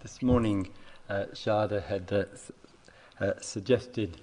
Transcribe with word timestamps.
this 0.00 0.22
morning, 0.22 0.68
uh, 1.08 1.24
Shada 1.32 1.84
had 1.84 2.12
uh, 2.12 2.24
uh, 3.20 3.32
suggested 3.40 4.20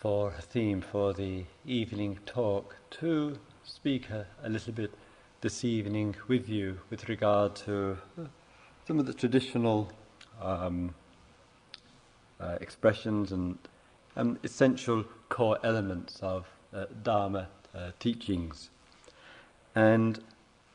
for 0.00 0.34
a 0.36 0.42
theme 0.42 0.80
for 0.80 1.12
the 1.12 1.44
evening 1.64 2.18
talk 2.26 2.74
to 2.90 3.38
speak 3.62 4.10
a, 4.10 4.26
a, 4.42 4.48
little 4.48 4.72
bit 4.72 4.92
this 5.40 5.64
evening 5.64 6.16
with 6.26 6.48
you 6.48 6.80
with 6.90 7.08
regard 7.08 7.54
to 7.54 7.96
some 8.88 8.98
of 8.98 9.06
the 9.06 9.14
traditional 9.14 9.92
um, 10.40 10.92
uh, 12.40 12.58
expressions 12.60 13.30
and 13.30 13.56
um, 14.16 14.36
essential 14.42 15.04
core 15.28 15.58
elements 15.62 16.18
of 16.22 16.48
uh, 16.74 16.86
Dharma 17.04 17.48
uh, 17.72 17.92
teachings. 18.00 18.70
And 19.76 20.18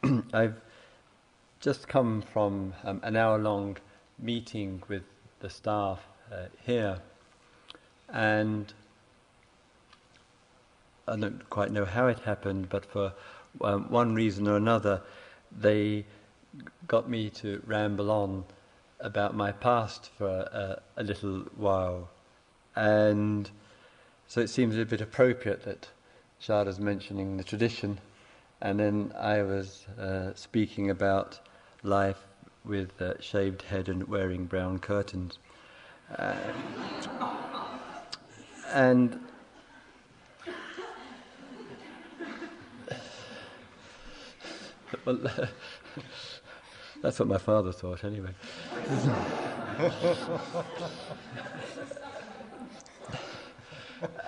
I've 0.34 0.62
just 1.68 1.90
come 1.90 2.22
from 2.22 2.74
um, 2.86 3.02
an 3.04 3.18
hour 3.18 3.38
long 3.38 3.75
meeting 4.18 4.82
with 4.88 5.04
the 5.42 5.50
staff 5.50 6.00
uh, 6.32 6.46
here, 6.66 6.98
and 8.08 8.74
I 11.10 11.18
don't 11.18 11.50
quite 11.50 11.74
know 11.74 11.84
how 11.84 12.08
it 12.08 12.20
happened, 12.20 12.70
but 12.70 12.86
for 12.86 13.11
um, 13.60 13.92
one 13.92 14.16
reason 14.16 14.48
or 14.48 14.56
another, 14.56 15.02
they 15.52 16.06
got 16.88 17.10
me 17.10 17.30
to 17.32 17.61
ramble 17.66 18.11
on 18.11 18.46
about 19.02 19.36
my 19.36 19.52
past 19.52 20.10
for 20.18 20.30
a, 20.30 20.82
a 20.96 21.04
little 21.04 21.39
while. 21.58 22.08
And 22.78 23.52
so 24.25 24.39
it 24.39 24.47
seems 24.47 24.78
a 24.78 24.86
bit 24.86 25.02
appropriate 25.02 25.66
that 25.66 25.89
Shada's 26.39 26.80
mentioning 26.80 27.36
the 27.36 27.44
tradition, 27.44 28.00
and 28.61 28.80
then 28.80 29.11
I 29.20 29.42
was 29.42 29.86
uh, 30.00 30.34
speaking 30.34 30.89
about 30.92 31.42
life 31.87 32.19
with 32.66 33.02
uh, 33.02 33.19
shaved 33.22 33.64
head 33.64 33.89
and 33.89 34.08
wearing 34.08 34.45
brown 34.45 34.77
curtains. 34.77 35.39
Uh, 36.16 36.35
and 38.73 39.19
well, 45.05 45.17
that's 47.02 47.19
what 47.19 47.27
my 47.27 47.38
father 47.38 47.71
thought, 47.71 48.03
anyway. 48.03 48.31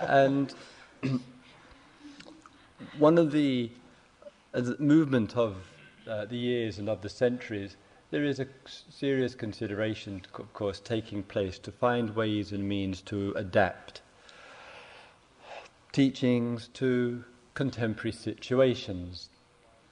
and 0.00 0.54
one 2.98 3.18
of 3.18 3.32
the 3.32 3.70
uh, 4.54 4.62
movement 4.78 5.36
of 5.36 5.56
uh, 6.10 6.26
the 6.26 6.36
years 6.36 6.78
and 6.78 6.88
of 6.88 7.00
the 7.00 7.08
centuries, 7.08 7.76
there 8.10 8.24
is 8.24 8.40
a 8.40 8.46
serious 8.90 9.34
consideration, 9.34 10.22
of 10.34 10.52
course, 10.52 10.80
taking 10.80 11.22
place 11.22 11.58
to 11.60 11.72
find 11.72 12.14
ways 12.16 12.52
and 12.52 12.68
means 12.68 13.00
to 13.02 13.32
adapt 13.36 14.02
teachings 15.92 16.68
to 16.68 17.24
contemporary 17.54 18.12
situations. 18.12 19.28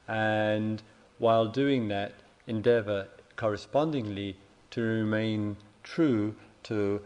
And 0.06 0.82
while 1.18 1.46
doing 1.46 1.88
that, 1.88 2.12
endeavor 2.46 3.08
correspondingly 3.36 4.36
to 4.70 4.80
remain 4.80 5.56
true 5.82 6.34
to 6.64 7.00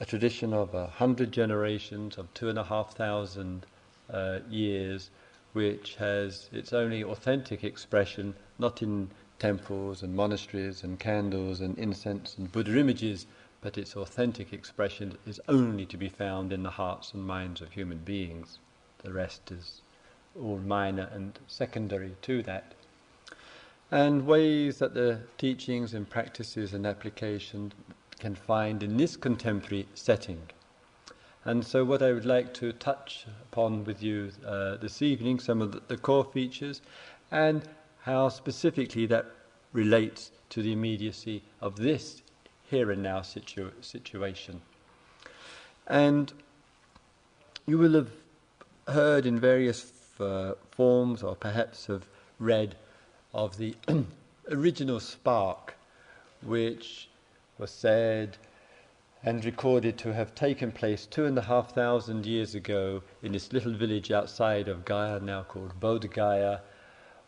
a 0.00 0.04
tradition 0.04 0.52
of 0.52 0.74
a 0.74 0.86
hundred 0.86 1.32
generations, 1.32 2.18
of 2.18 2.32
two 2.34 2.48
and 2.48 2.58
a 2.58 2.64
half 2.64 2.94
thousand 2.94 3.66
uh, 4.12 4.40
years, 4.50 5.10
which 5.54 5.94
has 5.94 6.50
its 6.52 6.72
only 6.72 7.02
authentic 7.02 7.64
expression 7.64 8.34
not 8.58 8.82
in 8.82 9.08
temples 9.38 10.02
and 10.02 10.14
monasteries 10.14 10.82
and 10.82 11.00
candles 11.00 11.60
and 11.60 11.78
incense 11.78 12.36
and 12.36 12.52
Buddha 12.52 12.78
images, 12.78 13.26
but 13.60 13.78
its 13.78 13.96
authentic 13.96 14.52
expression 14.52 15.16
is 15.26 15.40
only 15.48 15.86
to 15.86 15.96
be 15.96 16.08
found 16.08 16.52
in 16.52 16.62
the 16.62 16.70
hearts 16.70 17.14
and 17.14 17.24
minds 17.24 17.60
of 17.60 17.72
human 17.72 17.98
beings. 17.98 18.58
The 19.02 19.12
rest 19.12 19.50
is 19.50 19.80
all 20.34 20.58
minor 20.58 21.08
and 21.12 21.38
secondary 21.46 22.16
to 22.22 22.42
that. 22.42 22.74
And 23.90 24.26
ways 24.26 24.78
that 24.78 24.94
the 24.94 25.20
teachings 25.38 25.94
and 25.94 26.08
practices 26.10 26.74
and 26.74 26.84
application 26.84 27.72
can 28.18 28.34
find 28.34 28.82
in 28.82 28.96
this 28.96 29.16
contemporary 29.16 29.86
setting. 29.94 30.48
And 31.46 31.64
so, 31.64 31.84
what 31.84 32.02
I 32.02 32.12
would 32.12 32.24
like 32.24 32.54
to 32.54 32.72
touch 32.72 33.26
upon 33.52 33.84
with 33.84 34.02
you 34.02 34.30
uh, 34.46 34.76
this 34.76 35.02
evening, 35.02 35.38
some 35.38 35.60
of 35.60 35.88
the, 35.88 35.96
core 35.98 36.24
features, 36.24 36.80
and 37.30 37.62
how 38.00 38.30
specifically 38.30 39.04
that 39.06 39.26
relates 39.72 40.30
to 40.50 40.62
the 40.62 40.72
immediacy 40.72 41.42
of 41.60 41.76
this 41.76 42.22
here 42.70 42.90
and 42.90 43.02
now 43.02 43.20
situ- 43.20 43.72
situation. 43.82 44.62
And 45.86 46.32
you 47.66 47.76
will 47.76 47.92
have 47.92 48.10
heard 48.88 49.26
in 49.26 49.38
various 49.38 49.92
uh, 50.18 50.54
forms, 50.70 51.22
or 51.22 51.36
perhaps 51.36 51.86
have 51.86 52.06
read, 52.38 52.74
of 53.34 53.58
the 53.58 53.74
original 54.50 55.00
spark 55.00 55.74
which 56.42 57.08
was 57.58 57.70
said 57.70 58.36
and 59.26 59.42
recorded 59.42 59.96
to 59.96 60.12
have 60.12 60.34
taken 60.34 60.70
place 60.70 61.06
two 61.06 61.24
and 61.24 61.38
a 61.38 61.42
half 61.42 61.72
thousand 61.72 62.26
years 62.26 62.54
ago 62.54 63.02
in 63.22 63.32
this 63.32 63.54
little 63.54 63.72
village 63.72 64.10
outside 64.10 64.68
of 64.68 64.84
Gaya, 64.84 65.18
now 65.18 65.42
called 65.42 65.80
Bodh 65.80 66.12
Gaya, 66.12 66.60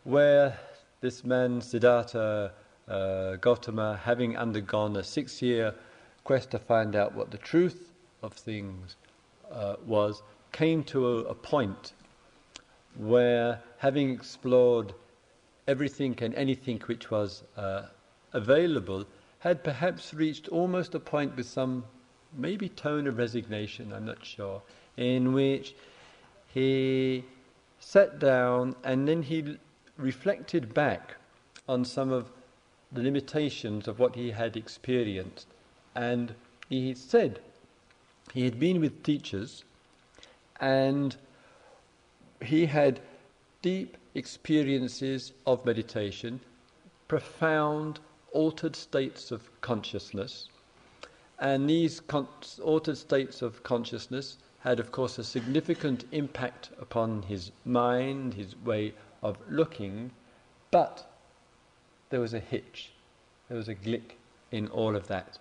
where 0.03 0.59
this 1.01 1.23
man, 1.23 1.59
Siddhartha 1.59 2.51
uh, 2.87 3.35
Gautama, 3.37 3.99
having 4.03 4.37
undergone 4.37 4.95
a 4.95 5.03
six 5.03 5.41
year 5.41 5.73
quest 6.23 6.51
to 6.51 6.59
find 6.59 6.95
out 6.95 7.15
what 7.15 7.31
the 7.31 7.37
truth 7.39 7.91
of 8.21 8.33
things 8.33 8.95
uh, 9.51 9.77
was, 9.83 10.21
came 10.51 10.83
to 10.83 11.07
a, 11.07 11.17
a 11.23 11.35
point 11.35 11.93
where, 12.95 13.59
having 13.79 14.11
explored 14.11 14.93
everything 15.67 16.15
and 16.21 16.35
anything 16.35 16.79
which 16.85 17.09
was 17.09 17.43
uh, 17.57 17.83
available, 18.33 19.03
had 19.39 19.63
perhaps 19.63 20.13
reached 20.13 20.47
almost 20.49 20.95
a 20.95 20.99
point 20.99 21.35
with 21.35 21.45
some 21.47 21.83
maybe 22.33 22.69
tone 22.69 23.07
of 23.07 23.17
resignation, 23.17 23.93
I'm 23.93 24.05
not 24.05 24.25
sure, 24.25 24.61
in 24.95 25.33
which 25.33 25.75
he 26.53 27.23
sat 27.79 28.19
down 28.19 28.75
and 28.83 29.07
then 29.07 29.21
he 29.23 29.57
reflected 29.97 30.73
back 30.73 31.15
on 31.67 31.85
some 31.85 32.11
of 32.11 32.31
the 32.91 33.01
limitations 33.01 33.87
of 33.87 33.99
what 33.99 34.15
he 34.15 34.31
had 34.31 34.55
experienced. 34.57 35.47
And 35.95 36.33
he 36.69 36.93
said 36.93 37.39
he 38.33 38.43
had 38.45 38.59
been 38.59 38.79
with 38.81 39.03
teachers 39.03 39.63
and 40.59 41.15
he 42.41 42.65
had 42.65 42.99
deep 43.61 43.97
experiences 44.15 45.33
of 45.45 45.65
meditation, 45.65 46.39
profound 47.07 47.99
altered 48.37 48.75
states 48.75 49.31
of 49.31 49.49
consciousness. 49.61 50.47
And 51.39 51.67
these 51.67 51.99
con- 52.01 52.27
altered 52.63 52.97
states 52.97 53.41
of 53.41 53.63
consciousness 53.63 54.37
had, 54.59 54.79
of 54.79 54.91
course, 54.91 55.17
a 55.17 55.23
significant 55.23 56.05
impact 56.11 56.69
upon 56.79 57.23
his 57.23 57.51
mind, 57.65 58.35
his 58.35 58.55
way 58.63 58.93
of 59.23 59.37
looking, 59.49 60.11
but 60.69 61.09
there 62.11 62.19
was 62.19 62.35
a 62.35 62.39
hitch, 62.39 62.91
there 63.47 63.57
was 63.57 63.69
a 63.69 63.73
glick 63.73 64.17
in 64.51 64.67
all 64.67 64.95
of 64.95 65.07
that. 65.07 65.39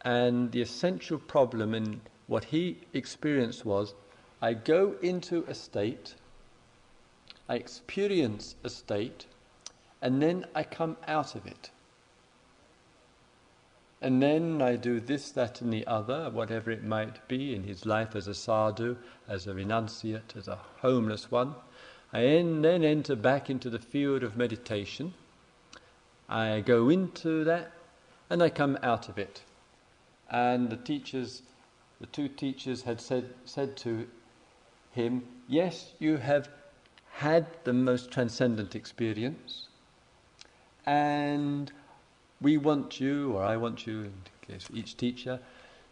And 0.00 0.50
the 0.50 0.62
essential 0.62 1.18
problem 1.18 1.74
in 1.74 2.00
what 2.26 2.42
he 2.46 2.78
experienced 2.92 3.64
was 3.64 3.94
I 4.40 4.54
go 4.54 4.96
into 5.00 5.44
a 5.46 5.54
state, 5.54 6.16
I 7.48 7.54
experience 7.54 8.56
a 8.64 8.68
state, 8.68 9.26
and 10.00 10.20
then 10.20 10.46
I 10.56 10.64
come 10.64 10.96
out 11.06 11.36
of 11.36 11.46
it. 11.46 11.70
And 14.02 14.20
then 14.20 14.60
I 14.60 14.74
do 14.74 14.98
this, 14.98 15.30
that, 15.30 15.60
and 15.60 15.72
the 15.72 15.86
other, 15.86 16.28
whatever 16.28 16.72
it 16.72 16.82
might 16.82 17.26
be 17.28 17.54
in 17.54 17.62
his 17.62 17.86
life 17.86 18.16
as 18.16 18.26
a 18.26 18.34
sadhu, 18.34 18.96
as 19.28 19.46
a 19.46 19.54
renunciate, 19.54 20.36
as 20.36 20.48
a 20.48 20.58
homeless 20.80 21.30
one. 21.30 21.54
I 22.12 22.22
then 22.22 22.82
enter 22.82 23.14
back 23.14 23.48
into 23.48 23.70
the 23.70 23.78
field 23.78 24.24
of 24.24 24.36
meditation. 24.36 25.14
I 26.28 26.60
go 26.60 26.88
into 26.88 27.44
that 27.44 27.70
and 28.28 28.42
I 28.42 28.50
come 28.50 28.76
out 28.82 29.08
of 29.08 29.18
it. 29.18 29.42
And 30.28 30.68
the 30.68 30.76
teachers, 30.76 31.42
the 32.00 32.06
two 32.06 32.26
teachers 32.26 32.82
had 32.82 33.00
said, 33.00 33.32
said 33.44 33.76
to 33.78 34.08
him, 34.90 35.22
Yes, 35.46 35.92
you 36.00 36.16
have 36.16 36.48
had 37.12 37.46
the 37.62 37.72
most 37.72 38.10
transcendent 38.10 38.74
experience, 38.74 39.68
and 40.84 41.70
we 42.42 42.58
want 42.58 43.00
you, 43.00 43.32
or 43.32 43.44
I 43.44 43.56
want 43.56 43.86
you, 43.86 44.02
in 44.02 44.12
case 44.46 44.68
of 44.68 44.76
each 44.76 44.96
teacher, 44.96 45.38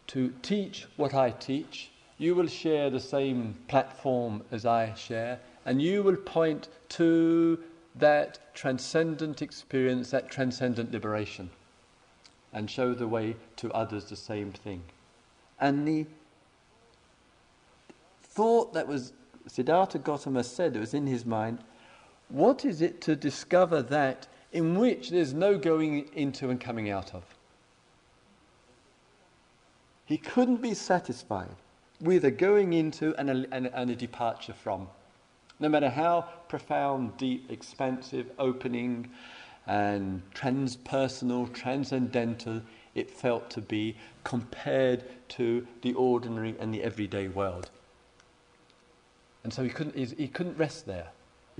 to 0.09 0.35
teach 0.43 0.87
what 0.97 1.15
I 1.15 1.31
teach. 1.31 1.91
You 2.19 2.35
will 2.35 2.49
share 2.49 2.91
the 2.91 3.01
same 3.01 3.55
platform 3.69 4.43
as 4.51 4.67
I 4.67 4.93
share, 4.95 5.41
and 5.65 5.81
you 5.81 6.03
will 6.03 6.17
point 6.17 6.69
to 6.91 7.59
that 7.95 8.55
transcendent 8.55 9.41
experience, 9.41 10.11
that 10.11 10.31
transcendent 10.31 10.93
liberation. 10.93 11.51
and 12.53 12.71
show 12.71 12.95
the 12.95 13.09
way 13.09 13.37
to 13.57 13.71
others 13.73 14.05
the 14.07 14.17
same 14.17 14.53
thing. 14.53 14.83
And 15.61 15.87
the 15.87 16.07
thought 18.23 18.73
that 18.75 18.89
was 18.89 19.13
Siddhartha 19.47 19.99
Gautama 19.99 20.45
said 20.45 20.75
that 20.75 20.81
was 20.81 20.95
in 20.95 21.07
his 21.07 21.25
mind, 21.25 21.59
what 22.29 22.65
is 22.65 22.81
it 22.81 23.01
to 23.03 23.17
discover 23.17 23.83
that 23.83 24.27
in 24.53 24.79
which 24.79 25.11
there's 25.11 25.33
no 25.33 25.59
going 25.59 26.09
into 26.15 26.51
and 26.51 26.61
coming 26.61 26.91
out 26.91 27.15
of? 27.15 27.23
He 30.07 30.19
couldn't 30.19 30.61
be 30.61 30.75
satisfied 30.75 31.55
with 32.01 32.25
a 32.25 32.31
going 32.31 32.73
into 32.73 33.15
and 33.17 33.31
a, 33.31 33.47
and, 33.53 33.71
and 33.73 33.91
a 33.91 33.97
departure 33.97 34.55
from. 34.55 34.89
No 35.61 35.69
matter 35.69 35.91
how 35.91 36.23
profound, 36.49 37.17
deep, 37.17 37.51
expansive, 37.51 38.31
opening, 38.39 39.11
and 39.67 40.23
transpersonal, 40.35 41.53
transcendental 41.53 42.63
it 42.95 43.11
felt 43.11 43.51
to 43.51 43.61
be 43.61 43.97
compared 44.25 45.05
to 45.29 45.67
the 45.83 45.93
ordinary 45.95 46.57
and 46.59 46.75
the 46.75 46.83
everyday 46.83 47.29
world. 47.29 47.71
And 49.45 49.53
so 49.53 49.63
he 49.63 49.71
couldn't, 49.71 49.97
he 49.97 50.29
couldn't 50.29 50.59
rest 50.59 50.87
there. 50.87 51.09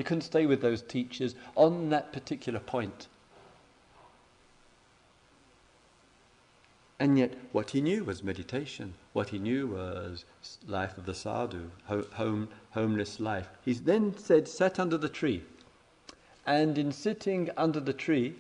He 0.01 0.05
couldn't 0.05 0.23
stay 0.23 0.47
with 0.47 0.63
those 0.63 0.81
teachers 0.81 1.35
on 1.57 1.91
that 1.91 2.11
particular 2.11 2.59
point. 2.59 3.07
And 6.99 7.19
yet, 7.19 7.35
what 7.53 7.69
he 7.69 7.83
knew 7.83 8.05
was 8.05 8.25
meditation. 8.25 8.95
What 9.13 9.29
he 9.29 9.39
knew 9.39 9.67
was 9.67 10.25
life 10.67 10.97
of 10.97 11.05
the 11.05 11.15
sadhu, 11.15 11.71
home, 11.85 12.49
homeless 12.71 13.21
life. 13.21 13.51
He 13.63 13.75
then 13.75 14.17
said, 14.17 14.49
sat 14.49 14.81
under 14.81 14.97
the 14.97 15.11
tree. 15.11 15.43
And 16.47 16.79
in 16.79 16.93
sitting 16.93 17.51
under 17.59 17.79
the 17.79 17.93
tree, 17.93 18.37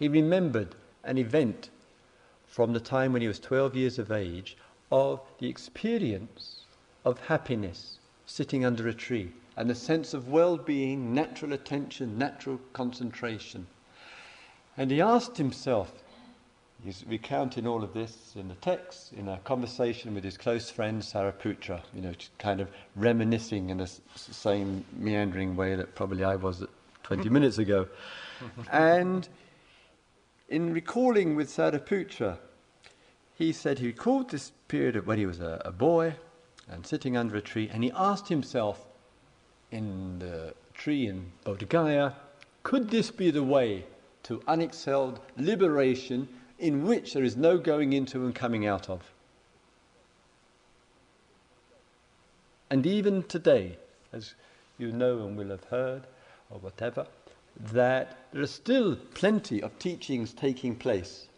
he 0.00 0.08
remembered 0.08 0.74
an 1.04 1.16
event 1.16 1.70
from 2.48 2.72
the 2.72 2.80
time 2.80 3.12
when 3.12 3.22
he 3.22 3.28
was 3.28 3.38
12 3.38 3.76
years 3.76 4.00
of 4.00 4.10
age 4.10 4.56
of 4.90 5.20
the 5.38 5.48
experience 5.48 6.64
of 7.04 7.20
happiness 7.28 8.00
sitting 8.26 8.64
under 8.64 8.88
a 8.88 8.92
tree 8.92 9.32
and 9.56 9.70
a 9.70 9.74
sense 9.74 10.14
of 10.14 10.28
well 10.28 10.56
being, 10.56 11.14
natural 11.14 11.52
attention, 11.52 12.18
natural 12.18 12.60
concentration. 12.72 13.66
And 14.76 14.90
he 14.90 15.00
asked 15.00 15.36
himself, 15.36 15.92
He's 16.84 17.04
recounting 17.08 17.66
all 17.66 17.82
of 17.82 17.94
this 17.94 18.34
in 18.36 18.48
the 18.48 18.54
text, 18.56 19.12
in 19.14 19.28
a 19.28 19.38
conversation 19.38 20.14
with 20.14 20.22
his 20.22 20.36
close 20.36 20.70
friend 20.70 21.02
Sariputra, 21.02 21.82
you 21.94 22.02
know, 22.02 22.12
kind 22.38 22.60
of 22.60 22.68
reminiscing 22.94 23.70
in 23.70 23.78
the 23.78 23.90
same 24.14 24.84
meandering 24.92 25.56
way 25.56 25.74
that 25.74 25.94
probably 25.94 26.22
I 26.22 26.36
was 26.36 26.64
20 27.04 27.28
minutes 27.30 27.58
ago. 27.58 27.88
and 28.70 29.28
in 30.48 30.72
recalling 30.72 31.34
with 31.34 31.48
Sariputra, 31.48 32.38
he 33.34 33.52
said 33.52 33.78
he 33.78 33.86
recalled 33.86 34.30
this 34.30 34.52
period 34.68 34.96
of 34.96 35.06
when 35.06 35.18
he 35.18 35.26
was 35.26 35.40
a, 35.40 35.62
a 35.64 35.72
boy 35.72 36.14
and 36.68 36.86
sitting 36.86 37.16
under 37.16 37.36
a 37.36 37.40
tree, 37.40 37.70
and 37.72 37.82
he 37.82 37.92
asked 37.94 38.28
himself 38.28 38.84
in 39.70 40.18
the 40.18 40.54
tree 40.74 41.06
in 41.06 41.32
Bodh 41.44 41.68
Gaya, 41.68 42.12
could 42.62 42.90
this 42.90 43.10
be 43.10 43.30
the 43.30 43.42
way 43.42 43.84
to 44.24 44.40
unexcelled 44.48 45.20
liberation 45.36 46.28
in 46.58 46.84
which 46.84 47.12
there 47.12 47.22
is 47.22 47.36
no 47.36 47.58
going 47.58 47.92
into 47.92 48.24
and 48.24 48.34
coming 48.34 48.66
out 48.66 48.88
of. 48.88 49.02
And 52.70 52.84
even 52.86 53.22
today, 53.22 53.78
as 54.12 54.34
you 54.78 54.90
know 54.90 55.24
and 55.26 55.36
will 55.36 55.50
have 55.50 55.64
heard, 55.64 56.08
or 56.50 56.58
whatever, 56.58 57.06
that 57.72 58.18
there 58.32 58.42
are 58.42 58.48
still 58.48 58.96
plenty 58.96 59.62
of 59.62 59.78
teachings 59.78 60.32
taking 60.32 60.74
place 60.74 61.28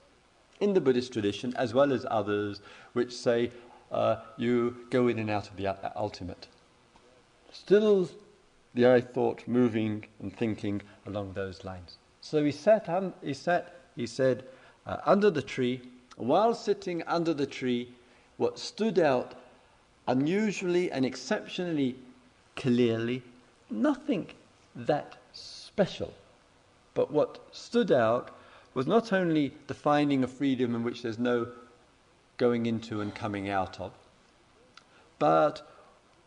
in 0.60 0.72
the 0.72 0.81
Buddhist 0.81 1.12
tradition, 1.12 1.54
as 1.56 1.74
well 1.74 1.92
as 1.92 2.06
others, 2.10 2.60
which 2.94 3.12
say 3.12 3.50
uh, 3.92 4.16
you 4.36 4.76
go 4.90 5.08
in 5.08 5.19
and 5.19 5.31
out 5.31 5.50
of 5.50 5.56
the 5.56 5.92
ultimate. 5.94 6.48
Still, 7.52 8.08
the 8.74 8.90
I 8.90 9.00
thought 9.00 9.46
moving 9.46 10.04
and 10.20 10.34
thinking 10.34 10.82
along 11.06 11.32
those 11.32 11.64
lines. 11.64 11.96
So 12.20 12.44
he 12.44 12.52
sat, 12.52 12.88
un- 12.88 13.14
he 13.22 13.34
sat, 13.34 13.74
he 13.96 14.06
said, 14.06 14.44
uh, 14.86 14.98
under 15.06 15.30
the 15.30 15.42
tree. 15.42 15.80
While 16.16 16.54
sitting 16.54 17.02
under 17.04 17.32
the 17.32 17.46
tree, 17.46 17.92
what 18.36 18.58
stood 18.58 18.98
out 18.98 19.34
unusually 20.06 20.90
and 20.90 21.04
exceptionally 21.04 21.96
clearly, 22.56 23.22
nothing 23.70 24.28
that 24.74 25.16
special, 25.32 26.12
but 26.94 27.10
what 27.10 27.38
stood 27.52 27.92
out 27.92 28.30
was 28.74 28.86
not 28.86 29.12
only 29.12 29.52
the 29.66 29.74
finding 29.74 30.24
of 30.24 30.32
freedom 30.32 30.74
in 30.74 30.82
which 30.82 31.02
there's 31.02 31.18
no 31.18 31.46
going 32.36 32.66
into 32.66 33.00
and 33.00 33.14
coming 33.14 33.48
out 33.48 33.80
of, 33.80 33.92
but 35.18 35.68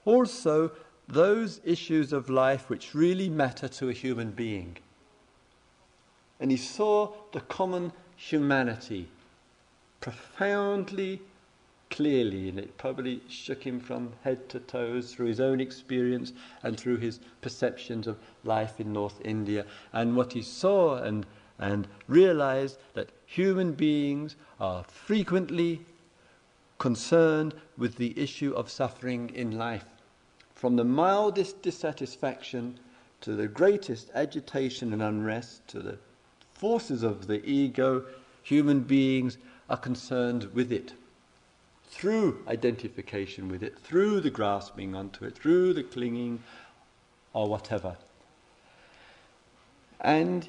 also 0.05 0.71
those 1.07 1.59
issues 1.63 2.13
of 2.13 2.29
life 2.29 2.69
which 2.69 2.95
really 2.95 3.29
matter 3.29 3.67
to 3.67 3.89
a 3.89 3.93
human 3.93 4.31
being. 4.31 4.77
And 6.39 6.51
he 6.51 6.57
saw 6.57 7.13
the 7.33 7.41
common 7.41 7.91
humanity 8.15 9.07
profoundly 9.99 11.21
clearly, 11.91 12.49
and 12.49 12.57
it 12.57 12.77
probably 12.77 13.21
shook 13.27 13.63
him 13.63 13.79
from 13.79 14.13
head 14.23 14.49
to 14.49 14.59
toes 14.61 15.13
through 15.13 15.27
his 15.27 15.39
own 15.39 15.59
experience 15.59 16.33
and 16.63 16.79
through 16.79 16.97
his 16.97 17.19
perceptions 17.41 18.07
of 18.07 18.17
life 18.43 18.79
in 18.79 18.91
North 18.91 19.19
India. 19.23 19.65
And 19.93 20.15
what 20.15 20.33
he 20.33 20.41
saw 20.41 20.95
and, 20.95 21.25
and 21.59 21.87
realized 22.07 22.79
that 22.93 23.09
human 23.25 23.73
beings 23.73 24.35
are 24.59 24.83
frequently 24.85 25.85
concerned 26.79 27.53
with 27.77 27.97
the 27.97 28.17
issue 28.19 28.53
of 28.53 28.69
suffering 28.69 29.29
in 29.35 29.57
life. 29.57 29.90
From 30.61 30.75
the 30.75 30.83
mildest 30.83 31.63
dissatisfaction 31.63 32.79
to 33.21 33.33
the 33.33 33.47
greatest 33.47 34.11
agitation 34.13 34.93
and 34.93 35.01
unrest 35.01 35.67
to 35.69 35.79
the 35.79 35.97
forces 36.53 37.01
of 37.01 37.25
the 37.25 37.43
ego, 37.43 38.05
human 38.43 38.81
beings 38.81 39.39
are 39.71 39.77
concerned 39.77 40.53
with 40.53 40.71
it. 40.71 40.93
Through 41.89 42.43
identification 42.47 43.49
with 43.49 43.63
it, 43.63 43.79
through 43.79 44.21
the 44.21 44.29
grasping 44.29 44.93
onto 44.93 45.25
it, 45.25 45.35
through 45.35 45.73
the 45.73 45.81
clinging, 45.81 46.43
or 47.33 47.47
whatever. 47.47 47.97
And 49.99 50.47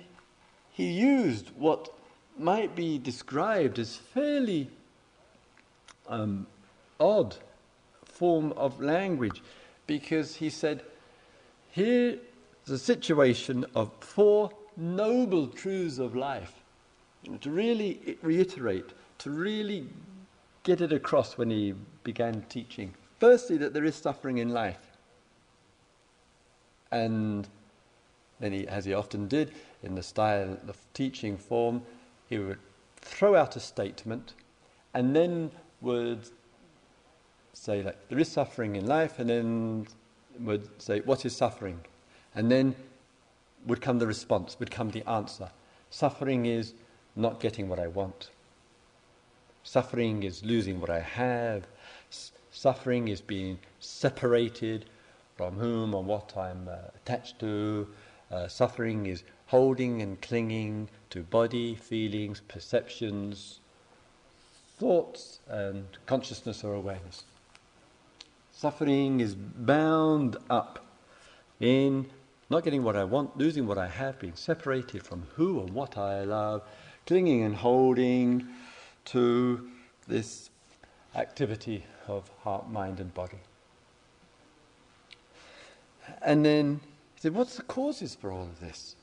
he 0.73 0.93
used 0.93 1.53
what 1.56 1.88
might 2.37 2.76
be 2.76 2.98
described 2.98 3.79
as 3.79 3.96
fairly 3.96 4.69
um, 6.06 6.46
odd 7.01 7.36
form 8.05 8.53
of 8.58 8.79
language 8.79 9.41
because 9.86 10.36
he 10.36 10.51
said, 10.51 10.82
Here's 11.70 12.19
a 12.69 12.79
situation 12.79 13.65
of 13.74 13.91
four 14.01 14.51
noble 14.77 15.46
truths 15.46 15.98
of 15.98 16.15
life. 16.15 16.62
To 17.41 17.51
really 17.51 18.19
reiterate, 18.22 18.91
to 19.19 19.31
really 19.31 19.86
get 20.65 20.81
it 20.81 20.93
across 20.93 21.39
when 21.39 21.51
he 21.51 21.74
began 22.05 22.43
teaching. 22.48 22.94
Firstly, 23.20 23.56
that 23.58 23.72
there 23.72 23.84
is 23.84 23.94
suffering 23.94 24.39
in 24.39 24.48
life. 24.48 24.98
And 26.91 27.48
then 28.41 28.53
he, 28.53 28.67
as 28.67 28.84
he 28.84 28.93
often 28.93 29.29
did, 29.29 29.53
in 29.82 29.94
the 29.94 30.03
style 30.03 30.58
of 30.69 30.77
teaching 30.94 31.39
form, 31.39 31.82
he 32.29 32.39
would 32.39 32.58
throw 32.96 33.36
out 33.36 33.56
a 33.56 33.60
statement 33.60 34.34
and 34.94 35.15
then 35.17 35.51
would 35.81 36.29
say, 37.53 37.82
like, 37.82 38.09
there 38.09 38.19
is 38.19 38.31
suffering 38.31 38.77
in 38.77 38.87
life, 38.87 39.19
and 39.19 39.29
then 39.29 39.87
would 40.41 40.69
say, 40.81 41.01
what 41.01 41.25
is 41.25 41.37
suffering? 41.37 41.81
And 42.35 42.51
then 42.51 42.75
would 43.67 43.81
come 43.81 43.99
the 43.99 44.06
response, 44.06 44.56
would 44.59 44.71
come 44.71 44.91
the 44.91 45.09
answer. 45.09 45.51
Suffering 45.91 46.47
is 46.47 46.75
not 47.15 47.41
getting 47.41 47.69
what 47.69 47.79
I 47.79 47.87
want. 47.87 48.31
Suffering 49.65 50.23
is 50.23 50.44
losing 50.44 50.81
what 50.81 50.91
I 50.91 51.01
have. 51.01 51.67
Suffering 52.51 53.09
is 53.09 53.21
being 53.21 53.59
separated 53.81 54.87
from 55.37 55.55
whom 55.55 55.94
or 55.94 56.03
what 56.03 56.37
I'm 56.37 56.69
uh, 56.69 56.77
attached 56.97 57.39
to. 57.41 57.89
Uh, 58.31 58.49
suffering 58.49 59.06
is 59.06 59.23
holding 59.47 60.03
and 60.03 60.21
clinging 60.21 60.89
to 61.11 61.23
body, 61.23 61.75
feelings, 61.75 62.41
perceptions, 62.49 63.61
thoughts, 64.79 65.41
and 65.49 65.87
consciousness 66.06 66.65
or 66.65 66.75
awareness. 66.75 67.25
Suffering 68.62 69.19
is 69.19 69.34
bound 69.34 70.36
up 70.48 70.86
in 71.58 72.06
not 72.48 72.62
getting 72.62 72.84
what 72.84 72.94
I 72.94 73.02
want, 73.02 73.36
losing 73.36 73.66
what 73.66 73.76
I 73.76 73.88
have, 73.88 74.20
being 74.20 74.36
separated 74.36 75.02
from 75.02 75.24
who 75.34 75.58
and 75.58 75.70
what 75.70 75.98
I 75.98 76.22
love, 76.22 76.62
clinging 77.04 77.42
and 77.42 77.56
holding 77.56 78.46
to 79.06 79.69
this 80.06 80.50
activity 81.16 81.84
of 82.06 82.31
heart, 82.44 82.70
mind, 82.70 83.00
and 83.00 83.12
body. 83.12 83.40
And 86.22 86.46
then 86.46 86.78
he 87.16 87.22
said, 87.22 87.34
What's 87.34 87.56
the 87.56 87.64
causes 87.64 88.14
for 88.14 88.31
all 88.31 88.42
of 88.42 88.60
this? 88.60 88.94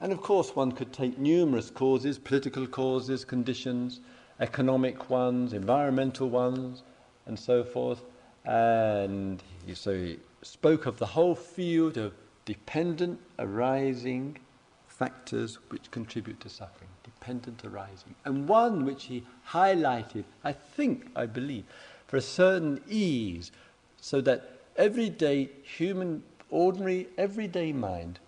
And 0.00 0.12
of 0.12 0.20
course, 0.20 0.54
one 0.54 0.70
could 0.70 0.92
take 0.92 1.18
numerous 1.18 1.70
causes 1.70 2.20
political 2.20 2.68
causes, 2.68 3.24
conditions, 3.24 3.98
economic 4.38 5.10
ones, 5.10 5.54
environmental 5.54 6.30
ones, 6.30 6.84
and 7.26 7.36
so 7.36 7.64
forth. 7.64 8.00
And 8.48 9.42
so 9.74 9.94
he 9.94 10.18
spoke 10.40 10.86
of 10.86 10.96
the 10.96 11.06
whole 11.06 11.34
field 11.34 11.98
of 11.98 12.14
dependent 12.46 13.20
arising 13.38 14.38
factors 14.86 15.58
which 15.68 15.90
contribute 15.90 16.40
to 16.40 16.48
suffering, 16.48 16.88
dependent 17.04 17.62
arising. 17.62 18.14
And 18.24 18.48
one 18.48 18.86
which 18.86 19.04
he 19.04 19.22
highlighted, 19.50 20.24
I 20.42 20.52
think, 20.52 21.10
I 21.14 21.26
believe, 21.26 21.64
for 22.06 22.16
a 22.16 22.22
certain 22.22 22.80
ease, 22.88 23.52
so 24.00 24.22
that 24.22 24.60
everyday 24.76 25.50
human, 25.62 26.22
ordinary, 26.48 27.08
everyday 27.18 27.74
mind 27.74 28.18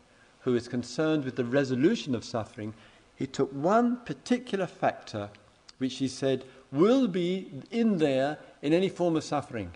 who 0.40 0.54
is 0.54 0.68
concerned 0.68 1.24
with 1.24 1.36
the 1.36 1.44
resolution 1.46 2.14
of 2.14 2.24
suffering, 2.24 2.74
he 3.16 3.26
took 3.26 3.50
one 3.52 3.96
particular 4.04 4.66
factor 4.66 5.30
which 5.78 5.96
he 5.96 6.08
said 6.08 6.44
will 6.70 7.08
be 7.08 7.50
in 7.70 7.96
there 7.96 8.38
in 8.60 8.74
any 8.74 8.90
form 8.90 9.16
of 9.16 9.24
suffering. 9.24 9.72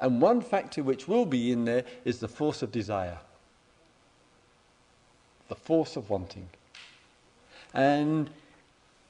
And 0.00 0.20
one 0.20 0.40
factor 0.40 0.82
which 0.82 1.08
will 1.08 1.26
be 1.26 1.52
in 1.52 1.64
there 1.64 1.84
is 2.04 2.18
the 2.18 2.28
force 2.28 2.62
of 2.62 2.72
desire, 2.72 3.18
the 5.48 5.54
force 5.54 5.96
of 5.96 6.10
wanting. 6.10 6.48
And 7.72 8.30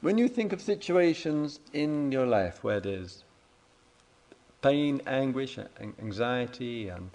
when 0.01 0.19
you 0.19 0.29
think 0.29 0.53
of 0.53 0.61
situations 0.61 1.61
in 1.73 2.13
your 2.13 2.27
life 2.27 2.63
where 2.63 2.81
there's 2.81 3.25
pain, 4.63 5.01
anguish, 5.07 5.59
anxiety, 5.99 6.89
and 6.89 7.11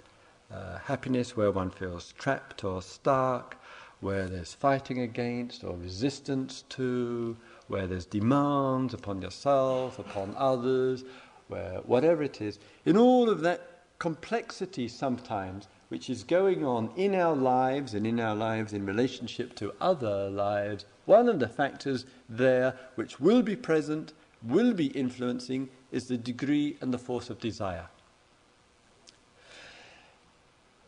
uh, 0.52 0.78
happiness, 0.78 1.36
where 1.36 1.50
one 1.50 1.70
feels 1.70 2.12
trapped 2.18 2.64
or 2.64 2.82
stuck, 2.82 3.56
where 4.00 4.26
there's 4.26 4.54
fighting 4.54 5.00
against 5.00 5.62
or 5.62 5.76
resistance 5.76 6.64
to, 6.70 7.36
where 7.68 7.86
there's 7.86 8.06
demands 8.06 8.94
upon 8.94 9.22
yourself, 9.22 9.98
upon 9.98 10.34
others, 10.36 11.04
where 11.50 11.80
whatever 11.80 12.22
it 12.22 12.40
is, 12.40 12.58
in 12.84 12.96
all 12.96 13.28
of 13.28 13.40
that 13.40 13.82
complexity 13.98 14.88
sometimes 14.88 15.68
which 15.90 16.08
is 16.08 16.22
going 16.22 16.64
on 16.64 16.90
in 16.96 17.14
our 17.14 17.36
lives 17.36 17.94
and 17.94 18.06
in 18.06 18.18
our 18.18 18.34
lives 18.34 18.72
in 18.72 18.86
relationship 18.86 19.54
to 19.56 19.74
other 19.80 20.30
lives, 20.30 20.86
one 21.04 21.28
of 21.28 21.40
the 21.40 21.48
factors 21.48 22.06
there 22.28 22.76
which 22.94 23.20
will 23.20 23.42
be 23.42 23.56
present, 23.56 24.12
will 24.42 24.72
be 24.72 24.86
influencing, 24.86 25.68
is 25.90 26.06
the 26.06 26.16
degree 26.16 26.76
and 26.80 26.94
the 26.94 26.98
force 26.98 27.28
of 27.28 27.40
desire. 27.40 27.88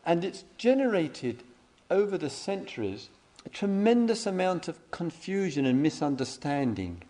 And 0.05 0.23
it's 0.23 0.45
generated 0.57 1.43
over 1.91 2.17
the 2.17 2.29
centuries 2.29 3.09
a 3.45 3.49
tremendous 3.49 4.25
amount 4.25 4.67
of 4.67 4.79
confusion 4.91 5.65
and 5.65 5.83
misunderstanding. 5.83 7.03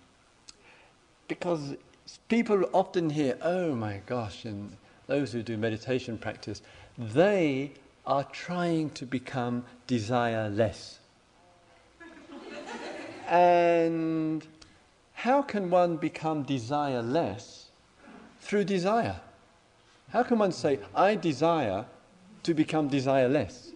Because 1.27 1.75
people 2.27 2.65
often 2.73 3.09
hear, 3.09 3.37
oh 3.41 3.75
my 3.75 4.01
gosh, 4.05 4.45
and 4.45 4.75
those 5.07 5.31
who 5.31 5.43
do 5.43 5.57
meditation 5.57 6.17
practice, 6.17 6.61
they 6.97 7.71
are 8.05 8.23
trying 8.25 8.89
to 8.91 9.05
become 9.05 9.65
desireless. 9.87 10.97
and 13.27 14.45
how 15.13 15.41
can 15.41 15.69
one 15.69 15.97
become 15.97 16.45
desireless 16.45 17.65
through 18.41 18.65
desire. 18.65 19.19
How 20.09 20.23
can 20.23 20.37
one 20.37 20.51
say, 20.51 20.79
I 20.93 21.15
desire 21.15 21.85
to 22.43 22.53
become 22.53 22.89
desireless? 22.89 23.69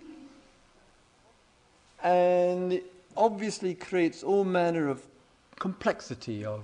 And 2.03 2.73
it 2.73 2.93
obviously 3.15 3.73
creates 3.73 4.23
all 4.23 4.43
manner 4.43 4.89
of 4.89 5.07
complexity, 5.57 6.45
of 6.45 6.63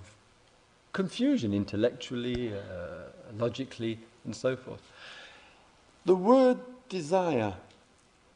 confusion 0.94 1.54
intellectually, 1.54 2.54
uh, 2.54 3.10
logically, 3.38 4.00
and 4.26 4.36
so 4.36 4.56
forth. 4.56 4.82
The 6.06 6.16
word 6.16 6.60
desire, 6.88 7.56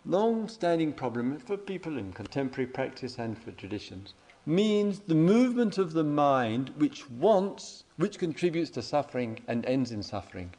long 0.06 0.50
standing 0.50 0.92
problem 0.94 1.38
for 1.38 1.56
people 1.56 1.98
in 1.98 2.14
contemporary 2.14 2.68
practice 2.68 3.18
and 3.20 3.38
for 3.38 3.52
traditions, 3.52 4.14
means 4.46 5.00
the 5.00 5.16
movement 5.16 5.78
of 5.78 5.94
the 5.94 6.04
mind 6.04 6.72
which 6.78 7.10
wants, 7.12 7.84
which 7.98 8.18
contributes 8.18 8.72
to 8.72 8.82
suffering 8.82 9.40
and 9.48 9.66
ends 9.66 9.92
in 9.92 10.02
suffering. 10.02 10.54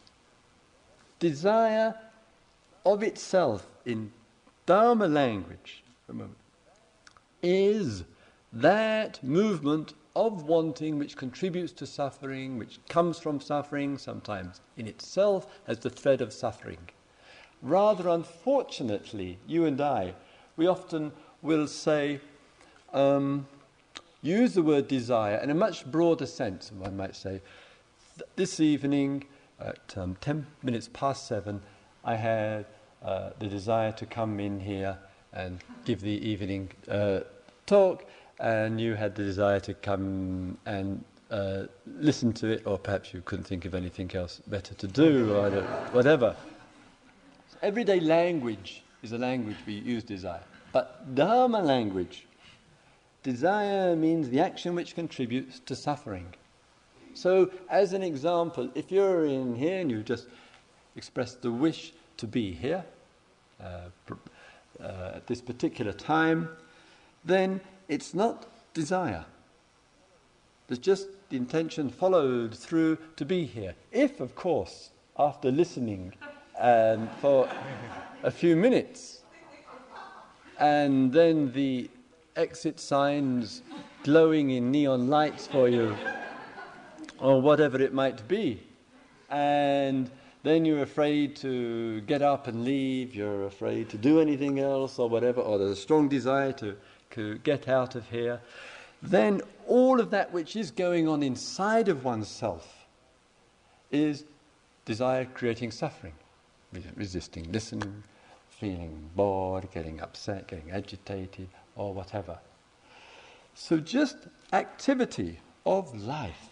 Desire 1.19 1.95
of 2.85 3.03
itself, 3.03 3.67
in 3.85 4.13
Dharma 4.67 5.09
language, 5.09 5.83
is 7.43 8.05
that 8.53 9.23
movement 9.25 9.95
of 10.19 10.43
wanting 10.43 10.99
which 10.99 11.17
contributes 11.17 11.73
to 11.73 11.87
suffering, 11.87 12.59
which 12.59 12.81
comes 12.89 13.21
from 13.21 13.41
suffering, 13.41 13.97
sometimes 13.97 14.61
in 14.77 14.89
itself 14.89 15.47
as 15.69 15.79
the 15.79 15.89
thread 15.89 16.21
of 16.21 16.33
suffering. 16.33 16.91
Rather 17.63 18.09
unfortunately, 18.09 19.39
you 19.47 19.65
and 19.65 19.81
I, 19.81 20.15
we 20.57 20.67
often 20.67 21.13
will 21.41 21.69
say, 21.69 22.21
um, 22.93 23.47
use 24.21 24.55
the 24.55 24.63
word 24.63 24.89
desire 24.89 25.37
in 25.37 25.51
a 25.51 25.55
much 25.55 25.87
broader 25.87 26.27
sense, 26.27 26.73
one 26.73 26.97
might 26.97 27.15
say. 27.15 27.41
This 28.35 28.59
evening, 28.59 29.25
at 29.61 29.95
um, 29.97 30.17
10 30.21 30.45
minutes 30.65 30.89
past 30.93 31.29
seven, 31.29 31.63
I 32.05 32.17
had 32.17 32.67
uh, 33.05 33.31
the 33.39 33.47
desire 33.47 33.93
to 33.93 34.05
come 34.05 34.41
in 34.41 34.59
here 34.59 34.99
and 35.33 35.63
give 35.85 36.01
the 36.01 36.29
evening 36.29 36.71
uh, 36.91 37.21
talk, 37.67 38.05
and 38.41 38.81
you 38.81 38.95
had 38.95 39.15
the 39.15 39.25
desire 39.25 39.61
to 39.61 39.75
come 39.75 40.57
and 40.67 41.05
uh, 41.31 41.65
listen 41.87 42.33
to 42.33 42.49
it, 42.49 42.63
or 42.67 42.79
perhaps 42.79 43.13
you 43.13 43.23
couldn't 43.25 43.45
think 43.45 43.65
of 43.65 43.75
anything 43.75 44.11
else 44.15 44.41
better 44.47 44.75
to 44.75 44.87
do, 44.87 45.35
or 45.35 45.51
whatever. 45.93 46.35
Everyday 47.63 48.01
language 48.01 48.83
is 49.03 49.13
a 49.13 49.19
language 49.19 49.57
we 49.67 49.75
use 49.75 50.05
desire. 50.05 50.43
But 50.73 51.15
Dharma 51.15 51.61
language 51.61 52.27
Desire 53.23 53.97
means 53.97 54.29
the 54.29 54.41
action 54.41 54.75
which 54.75 54.95
contributes 54.95 55.59
to 55.61 55.75
suffering. 55.75 56.33
So, 57.15 57.51
as 57.69 57.93
an 57.93 58.03
example, 58.03 58.71
if 58.75 58.93
you're 58.93 59.27
in 59.27 59.57
here 59.57 59.81
and 59.81 59.91
you 59.91 60.03
just 60.03 60.29
expressed 60.95 61.43
the 61.43 61.51
wish 61.51 61.93
to 62.17 62.27
be 62.27 62.53
here 62.53 62.85
uh, 63.61 63.91
uh, 64.81 65.13
at 65.17 65.27
this 65.27 65.41
particular 65.41 65.93
time, 65.93 66.49
then 67.25 67.61
it's 67.89 68.15
not 68.15 68.47
desire. 68.75 69.25
There's 70.67 70.79
just 70.79 71.09
the 71.31 71.37
intention 71.37 71.89
followed 71.89 72.55
through 72.55 72.99
to 73.17 73.25
be 73.25 73.45
here. 73.45 73.75
If, 73.91 74.21
of 74.21 74.35
course, 74.35 74.91
after 75.19 75.51
listening 75.51 76.13
and 76.61 77.11
for 77.21 77.49
a 78.23 78.31
few 78.31 78.57
minutes, 78.57 79.23
and 80.59 81.13
then 81.13 81.53
the 81.53 81.89
exit 82.37 82.81
signs 82.81 83.63
glowing 84.03 84.51
in 84.51 84.71
neon 84.71 85.09
lights 85.09 85.47
for 85.47 85.69
you, 85.69 85.97
or 87.19 87.41
whatever 87.41 87.81
it 87.81 87.93
might 87.93 88.27
be. 88.29 88.63
And 89.31 90.11
then 90.43 90.65
you're 90.65 90.83
afraid 90.83 91.37
to 91.37 92.01
get 92.03 92.23
up 92.23 92.47
and 92.47 92.65
leave, 92.65 93.15
you're 93.15 93.47
afraid 93.47 93.89
to 93.91 93.99
do 93.99 94.21
anything 94.21 94.61
else, 94.61 94.99
or 94.99 95.09
whatever, 95.09 95.41
or 95.41 95.59
there's 95.59 95.73
a 95.73 95.77
strong 95.77 96.09
desire 96.09 96.53
to, 96.55 96.77
to 97.11 97.39
get 97.39 97.69
out 97.69 97.95
of 97.95 98.09
here. 98.09 98.41
Then 99.03 99.43
all 99.67 100.01
of 100.01 100.11
that 100.11 100.33
which 100.33 100.57
is 100.57 100.71
going 100.71 101.09
on 101.09 101.23
inside 101.23 101.89
of 101.89 102.05
oneself 102.05 102.87
is 103.91 104.25
desire 104.85 105.25
creating 105.27 105.71
suffering, 105.71 106.15
resisting 106.97 107.51
listening, 107.53 108.03
feeling 108.49 109.11
bored, 109.15 109.69
getting 109.73 110.01
upset, 110.01 110.49
getting 110.49 110.71
agitated, 110.71 111.49
or 111.77 111.95
whatever. 111.95 112.39
So, 113.55 113.79
just 113.79 114.17
activity 114.53 115.41
of 115.65 115.95
life, 115.95 116.49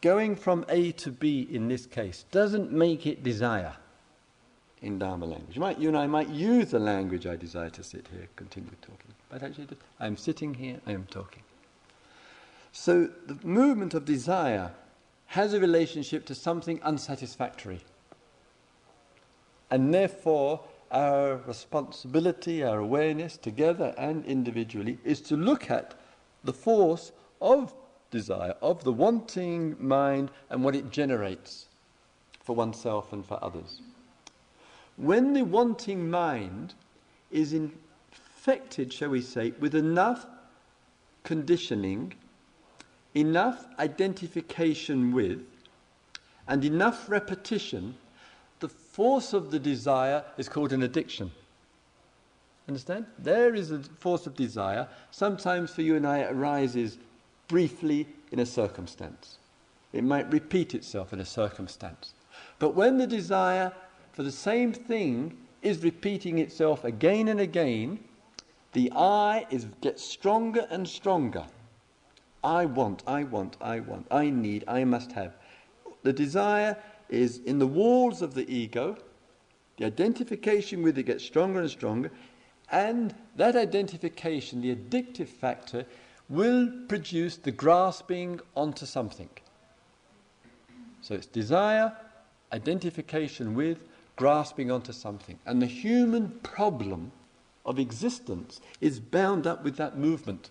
going 0.00 0.36
from 0.36 0.64
A 0.68 0.92
to 0.92 1.10
B 1.10 1.46
in 1.50 1.68
this 1.68 1.86
case, 1.86 2.24
doesn't 2.30 2.72
make 2.72 3.06
it 3.06 3.22
desire 3.22 3.76
in 4.84 4.98
Dharma 4.98 5.24
language. 5.24 5.56
You, 5.56 5.60
might, 5.60 5.78
you 5.78 5.88
and 5.88 5.96
I 5.96 6.06
might 6.06 6.28
use 6.28 6.70
the 6.70 6.78
language 6.78 7.26
I 7.26 7.36
desire 7.36 7.70
to 7.70 7.82
sit 7.82 8.06
here, 8.12 8.28
continue 8.36 8.70
talking, 8.82 9.14
but 9.30 9.42
actually, 9.42 9.68
I'm 9.98 10.16
sitting 10.16 10.52
here, 10.52 10.80
I 10.86 10.92
am 10.92 11.06
talking. 11.10 11.42
So, 12.72 13.08
the 13.26 13.38
movement 13.46 13.94
of 13.94 14.04
desire 14.04 14.72
has 15.26 15.54
a 15.54 15.60
relationship 15.60 16.26
to 16.26 16.34
something 16.34 16.80
unsatisfactory. 16.82 17.80
And 19.70 19.92
therefore, 19.94 20.60
our 20.90 21.36
responsibility, 21.46 22.62
our 22.62 22.78
awareness, 22.78 23.36
together 23.36 23.94
and 23.96 24.24
individually, 24.26 24.98
is 25.02 25.20
to 25.22 25.36
look 25.36 25.70
at 25.70 25.94
the 26.44 26.52
force 26.52 27.10
of 27.40 27.74
desire, 28.10 28.54
of 28.60 28.84
the 28.84 28.92
wanting 28.92 29.76
mind, 29.80 30.30
and 30.50 30.62
what 30.62 30.76
it 30.76 30.90
generates 30.90 31.68
for 32.42 32.54
oneself 32.54 33.12
and 33.12 33.24
for 33.24 33.42
others. 33.42 33.80
When 34.96 35.32
the 35.32 35.42
wanting 35.42 36.10
mind 36.10 36.74
is 37.30 37.52
infected, 37.52 38.92
shall 38.92 39.10
we 39.10 39.20
say, 39.20 39.52
with 39.58 39.74
enough 39.74 40.26
conditioning, 41.24 42.14
enough 43.14 43.66
identification 43.78 45.12
with, 45.12 45.40
and 46.46 46.64
enough 46.64 47.08
repetition, 47.08 47.96
the 48.60 48.68
force 48.68 49.32
of 49.32 49.50
the 49.50 49.58
desire 49.58 50.24
is 50.36 50.48
called 50.48 50.72
an 50.72 50.82
addiction. 50.82 51.30
Understand? 52.68 53.06
There 53.18 53.54
is 53.54 53.70
a 53.70 53.80
force 53.80 54.26
of 54.26 54.34
desire. 54.34 54.88
Sometimes 55.10 55.70
for 55.70 55.82
you 55.82 55.96
and 55.96 56.06
I 56.06 56.18
it 56.18 56.32
arises 56.32 56.98
briefly 57.48 58.06
in 58.32 58.38
a 58.38 58.46
circumstance. 58.46 59.38
It 59.92 60.04
might 60.04 60.32
repeat 60.32 60.74
itself 60.74 61.12
in 61.12 61.20
a 61.20 61.24
circumstance. 61.24 62.14
But 62.58 62.74
when 62.74 62.98
the 62.98 63.06
desire 63.06 63.72
for 64.14 64.22
the 64.22 64.32
same 64.32 64.72
thing 64.72 65.36
is 65.60 65.82
repeating 65.82 66.38
itself 66.38 66.84
again 66.84 67.28
and 67.28 67.40
again, 67.40 67.98
the 68.72 68.92
I 68.94 69.46
is 69.50 69.66
gets 69.80 70.04
stronger 70.04 70.66
and 70.70 70.88
stronger. 70.88 71.44
I 72.44 72.66
want, 72.66 73.02
I 73.06 73.24
want, 73.24 73.56
I 73.60 73.80
want, 73.80 74.06
I 74.10 74.30
need, 74.30 74.64
I 74.68 74.84
must 74.84 75.12
have. 75.12 75.34
The 76.02 76.12
desire 76.12 76.76
is 77.08 77.38
in 77.38 77.58
the 77.58 77.66
walls 77.66 78.22
of 78.22 78.34
the 78.34 78.48
ego. 78.52 78.96
The 79.78 79.86
identification 79.86 80.82
with 80.82 80.96
it 80.98 81.04
gets 81.04 81.24
stronger 81.24 81.60
and 81.60 81.70
stronger. 81.70 82.10
And 82.70 83.14
that 83.36 83.56
identification, 83.56 84.60
the 84.60 84.76
addictive 84.76 85.28
factor, 85.28 85.86
will 86.28 86.70
produce 86.88 87.36
the 87.36 87.50
grasping 87.50 88.40
onto 88.56 88.86
something. 88.86 89.30
So 91.00 91.14
it's 91.14 91.26
desire, 91.26 91.92
identification 92.52 93.54
with, 93.54 93.78
grasping 94.16 94.70
onto 94.70 94.92
something. 94.92 95.38
And 95.46 95.60
the 95.60 95.66
human 95.66 96.30
problem 96.42 97.12
of 97.64 97.78
existence 97.78 98.60
is 98.80 99.00
bound 99.00 99.46
up 99.46 99.64
with 99.64 99.76
that 99.76 99.98
movement. 99.98 100.50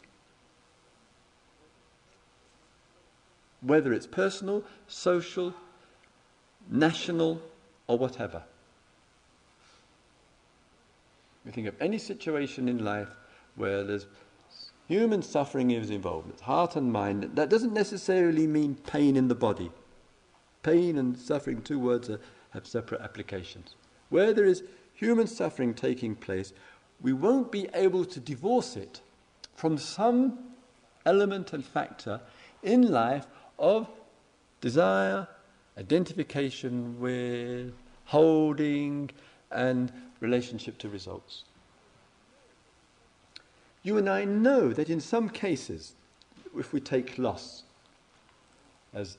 Whether 3.62 3.93
it's 3.93 4.08
personal, 4.08 4.63
social, 4.88 5.53
national, 6.70 7.41
or 7.88 7.98
whatever. 7.98 8.43
We 11.46 11.51
think 11.51 11.67
of 11.67 11.75
any 11.82 11.98
situation 11.98 12.67
in 12.67 12.84
life 12.84 13.10
where 13.55 13.84
there's 13.84 14.08
human 14.88 15.22
suffering 15.22 15.72
is 15.72 15.89
involved, 15.89 16.29
it's 16.29 16.41
heart 16.41 16.75
and 16.75 16.91
mind. 16.91 17.32
That 17.36 17.50
doesn't 17.50 17.74
necessarily 17.74 18.48
mean 18.48 18.75
pain 18.75 19.15
in 19.15 19.27
the 19.27 19.36
body. 19.36 19.72
Pain 20.62 20.98
and 20.98 21.17
suffering, 21.17 21.62
two 21.62 21.79
words, 21.79 22.10
are, 22.10 22.20
have 22.53 22.67
separate 22.67 23.01
applications. 23.01 23.75
Where 24.10 24.33
there 24.33 24.45
is 24.45 24.63
human 24.93 25.27
suffering 25.27 25.74
taking 25.74 26.15
place, 26.15 26.53
we 27.01 27.13
won't 27.13 27.51
be 27.51 27.67
able 27.74 28.05
to 28.05 28.19
divorce 28.19 28.75
it 28.77 29.01
from 29.55 29.77
some 29.77 30.39
element 31.05 31.53
and 31.53 31.65
factor 31.65 32.22
in 32.62 32.91
life 32.91 33.27
of 33.60 33.88
desire, 34.62 35.27
identification 35.77 37.00
with, 37.00 37.74
holding, 38.05 39.10
and 39.51 39.91
relationship 40.19 40.77
to 40.77 40.89
results. 40.89 41.43
You 43.81 43.98
and 43.98 44.10
I 44.10 44.24
know 44.24 44.72
that 44.72 44.89
in 44.89 45.01
some 45.01 45.27
cases, 45.27 45.93
if 46.57 46.72
we 46.72 46.79
take 46.79 47.17
loss 47.17 47.63
as 48.93 49.17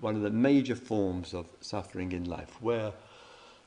one 0.00 0.16
of 0.16 0.22
the 0.22 0.30
major 0.30 0.76
forms 0.76 1.34
of 1.34 1.46
suffering 1.60 2.12
in 2.12 2.24
life, 2.24 2.60
where 2.60 2.92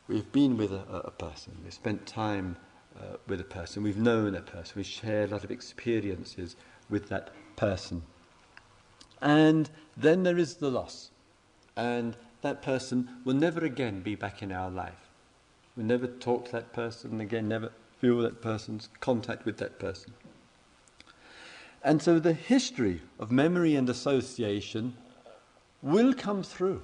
we've 0.07 0.31
been 0.31 0.57
with 0.57 0.71
a, 0.71 0.83
a 1.05 1.11
person, 1.11 1.57
we've 1.63 1.73
spent 1.73 2.05
time 2.05 2.57
uh, 2.99 3.17
with 3.27 3.39
a 3.39 3.45
person, 3.45 3.83
we've 3.83 3.97
known 3.97 4.35
a 4.35 4.41
person, 4.41 4.73
we've 4.75 4.85
shared 4.85 5.29
a 5.29 5.33
lot 5.33 5.43
of 5.43 5.51
experiences 5.51 6.55
with 6.89 7.09
that 7.09 7.29
person. 7.55 8.03
And 9.21 9.69
then 9.95 10.23
there 10.23 10.37
is 10.37 10.55
the 10.55 10.71
loss. 10.71 11.11
And 11.75 12.17
that 12.41 12.61
person 12.61 13.09
will 13.23 13.35
never 13.35 13.63
again 13.63 14.01
be 14.01 14.15
back 14.15 14.41
in 14.41 14.51
our 14.51 14.69
life. 14.69 15.09
We'll 15.75 15.85
never 15.85 16.07
talk 16.07 16.45
to 16.45 16.51
that 16.53 16.73
person 16.73 17.21
again, 17.21 17.47
never 17.47 17.71
feel 17.99 18.17
that 18.19 18.41
person's 18.41 18.89
contact 18.99 19.45
with 19.45 19.57
that 19.57 19.79
person. 19.79 20.13
And 21.83 22.01
so 22.01 22.19
the 22.19 22.33
history 22.33 23.01
of 23.19 23.31
memory 23.31 23.75
and 23.75 23.89
association 23.89 24.97
will 25.81 26.13
come 26.13 26.43
through. 26.43 26.81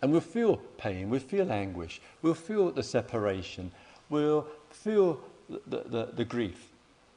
And 0.00 0.10
we'll 0.10 0.20
feel 0.20 0.56
pain, 0.78 1.10
we'll 1.10 1.20
feel 1.20 1.52
anguish, 1.52 2.00
we'll 2.22 2.34
feel 2.34 2.70
the 2.72 2.82
separation, 2.82 3.70
we'll 4.08 4.46
feel 4.70 5.20
the, 5.48 5.84
the, 5.86 6.08
the 6.12 6.24
grief. 6.24 6.68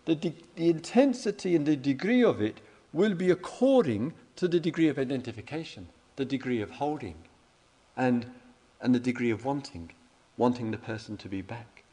The, 0.06 0.15
de- 0.15 0.36
the 0.56 0.70
intensity 0.70 1.56
and 1.56 1.65
the 1.65 1.76
degree 1.76 2.24
of 2.24 2.41
it 2.41 2.62
will 2.94 3.15
be 3.15 3.32
according 3.32 4.13
to 4.36 4.48
the 4.48 4.60
degree 4.60 4.88
of 4.88 5.00
identification, 5.00 5.88
the 6.15 6.26
degree 6.26 6.62
of 6.62 6.72
holding, 6.72 7.15
and, 7.98 8.28
and 8.82 8.94
the 8.94 9.00
degree 9.00 9.32
of 9.32 9.46
wanting, 9.46 9.91
wanting 10.38 10.70
the 10.70 10.78
person 10.78 11.18
to 11.18 11.28
be 11.28 11.41
back, 11.41 11.84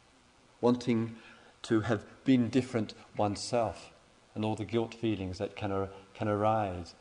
wanting 0.60 1.16
to 1.62 1.80
have 1.80 2.04
been 2.24 2.50
different 2.50 2.92
oneself, 3.16 3.92
and 4.34 4.44
all 4.44 4.54
the 4.54 4.64
guilt 4.64 4.94
feelings 4.94 5.38
that 5.38 5.56
can, 5.56 5.72
ar- 5.72 5.88
can 6.14 6.28
arise 6.28 6.94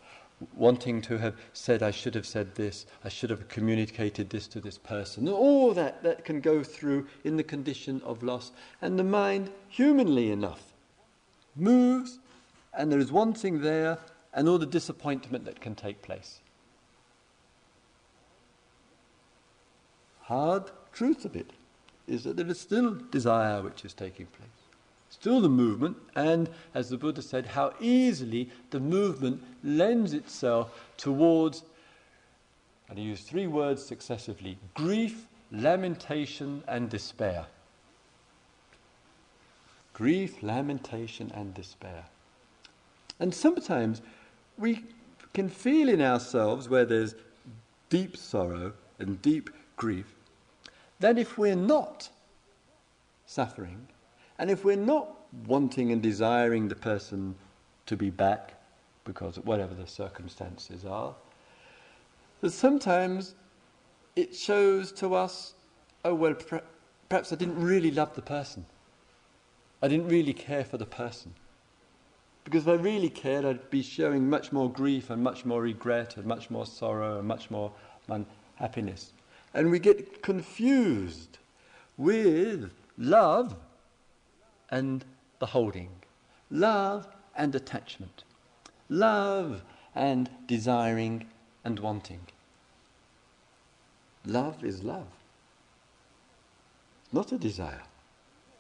wanting 0.56 1.02
to 1.04 1.18
have 1.18 1.36
said, 1.54 1.84
I 1.84 1.92
should 1.92 2.16
have 2.16 2.26
said 2.26 2.56
this, 2.56 2.86
I 3.04 3.10
should 3.10 3.30
have 3.30 3.48
communicated 3.48 4.30
this 4.30 4.48
to 4.50 4.60
this 4.60 4.78
person. 4.78 5.28
All 5.28 5.74
that, 5.74 6.04
that 6.04 6.26
can 6.26 6.42
go 6.42 6.64
through 6.64 7.08
in 7.24 7.38
the 7.38 7.44
condition 7.44 8.02
of 8.04 8.24
loss. 8.24 8.52
And 8.82 8.98
the 8.98 9.04
mind, 9.04 9.52
humanly 9.70 10.32
enough, 10.32 10.74
moves, 11.56 12.20
and 12.74 12.92
there 12.92 13.00
is 13.00 13.12
wanting 13.12 13.62
there, 13.62 14.00
and 14.34 14.48
all 14.48 14.58
the 14.58 14.66
disappointment 14.66 15.46
that 15.46 15.62
can 15.62 15.76
take 15.76 16.02
place. 16.02 16.40
Hard 20.22 20.72
truth 20.94 21.26
of 21.26 21.36
it 21.36 21.52
is 22.08 22.24
that 22.24 22.38
there 22.38 22.48
is 22.48 22.60
still 22.60 22.96
desire 23.12 23.62
which 23.62 23.84
is 23.84 23.94
taking 23.94 24.28
place 24.28 24.71
still 25.12 25.42
the 25.42 25.50
movement, 25.50 25.98
and 26.16 26.50
as 26.74 26.90
the 26.90 26.98
Buddha 26.98 27.22
said, 27.22 27.46
how 27.46 27.74
easily 27.80 28.50
the 28.72 28.80
movement 28.80 29.44
lends 29.64 30.14
itself 30.14 30.88
towards, 30.98 31.64
and 32.90 32.98
he 32.98 33.04
used 33.06 33.28
three 33.28 33.46
words 33.46 33.86
successively 33.86 34.58
grief, 34.74 35.28
lamentation, 35.52 36.64
and 36.68 36.90
despair. 36.90 37.46
Grief, 39.94 40.42
lamentation, 40.42 41.30
and 41.36 41.54
despair. 41.54 42.06
And 43.20 43.36
sometimes 43.36 44.02
we 44.58 44.86
can 45.34 45.50
feel 45.50 45.90
in 45.90 46.02
ourselves 46.02 46.70
where 46.70 46.86
there's 46.86 47.16
deep 47.90 48.16
sorrow 48.16 48.72
and 48.98 49.22
deep 49.22 49.50
grief 49.76 50.16
that 51.02 51.18
if 51.18 51.38
we're 51.38 51.56
not 51.56 52.10
suffering, 53.26 53.88
and 54.42 54.50
if 54.50 54.66
we're 54.66 54.76
not 54.76 55.08
wanting 55.46 55.92
and 55.92 56.02
desiring 56.02 56.68
the 56.68 56.76
person 56.76 57.36
to 57.86 57.96
be 57.96 58.10
back, 58.10 58.56
because 59.06 59.38
whatever 59.38 59.76
the 59.76 59.86
circumstances 59.86 60.84
are, 60.84 61.14
that 62.42 62.50
sometimes 62.50 63.36
it 64.16 64.36
shows 64.36 64.92
to 64.94 65.14
us, 65.14 65.54
oh, 66.04 66.16
well, 66.16 66.34
perhaps 67.08 67.32
I 67.32 67.36
didn't 67.36 67.62
really 67.62 67.92
love 67.92 68.16
the 68.16 68.24
person. 68.24 68.66
I 69.80 69.88
didn't 69.88 70.08
really 70.08 70.34
care 70.34 70.66
for 70.66 70.80
the 70.80 70.88
person. 70.88 71.36
Because 72.44 72.64
if 72.64 72.70
I 72.70 72.82
really 72.82 73.12
cared, 73.12 73.46
I'd 73.46 73.70
be 73.70 73.84
showing 73.84 74.28
much 74.28 74.52
more 74.52 74.72
grief 74.72 75.12
and 75.12 75.24
much 75.24 75.46
more 75.46 75.62
regret 75.62 76.18
and 76.18 76.26
much 76.26 76.50
more 76.50 76.66
sorrow 76.66 77.20
and 77.20 77.28
much 77.28 77.52
more 77.52 77.72
unhappiness. 78.10 79.14
And 79.54 79.70
we 79.70 79.78
get 79.78 80.24
confused 80.24 81.38
with 81.96 82.74
love 82.98 83.56
and 84.72 85.06
the 85.40 85.46
holding, 85.46 85.90
love 86.50 87.08
and 87.36 87.54
attachment, 87.54 88.24
love 88.90 89.64
and 89.94 90.30
desiring 90.48 91.26
and 91.64 91.80
wanting. 91.80 92.22
Love 94.26 94.64
is 94.64 94.84
love, 94.84 95.08
not 97.12 97.32
a 97.32 97.38
desire, 97.38 97.84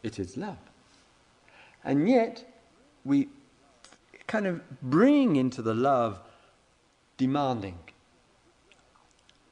it 0.03 0.19
is 0.19 0.37
love. 0.37 0.57
And 1.83 2.09
yet, 2.09 2.43
we 3.03 3.29
kind 4.27 4.45
of 4.47 4.61
bring 4.81 5.35
into 5.35 5.61
the 5.61 5.73
love 5.73 6.19
demanding. 7.17 7.77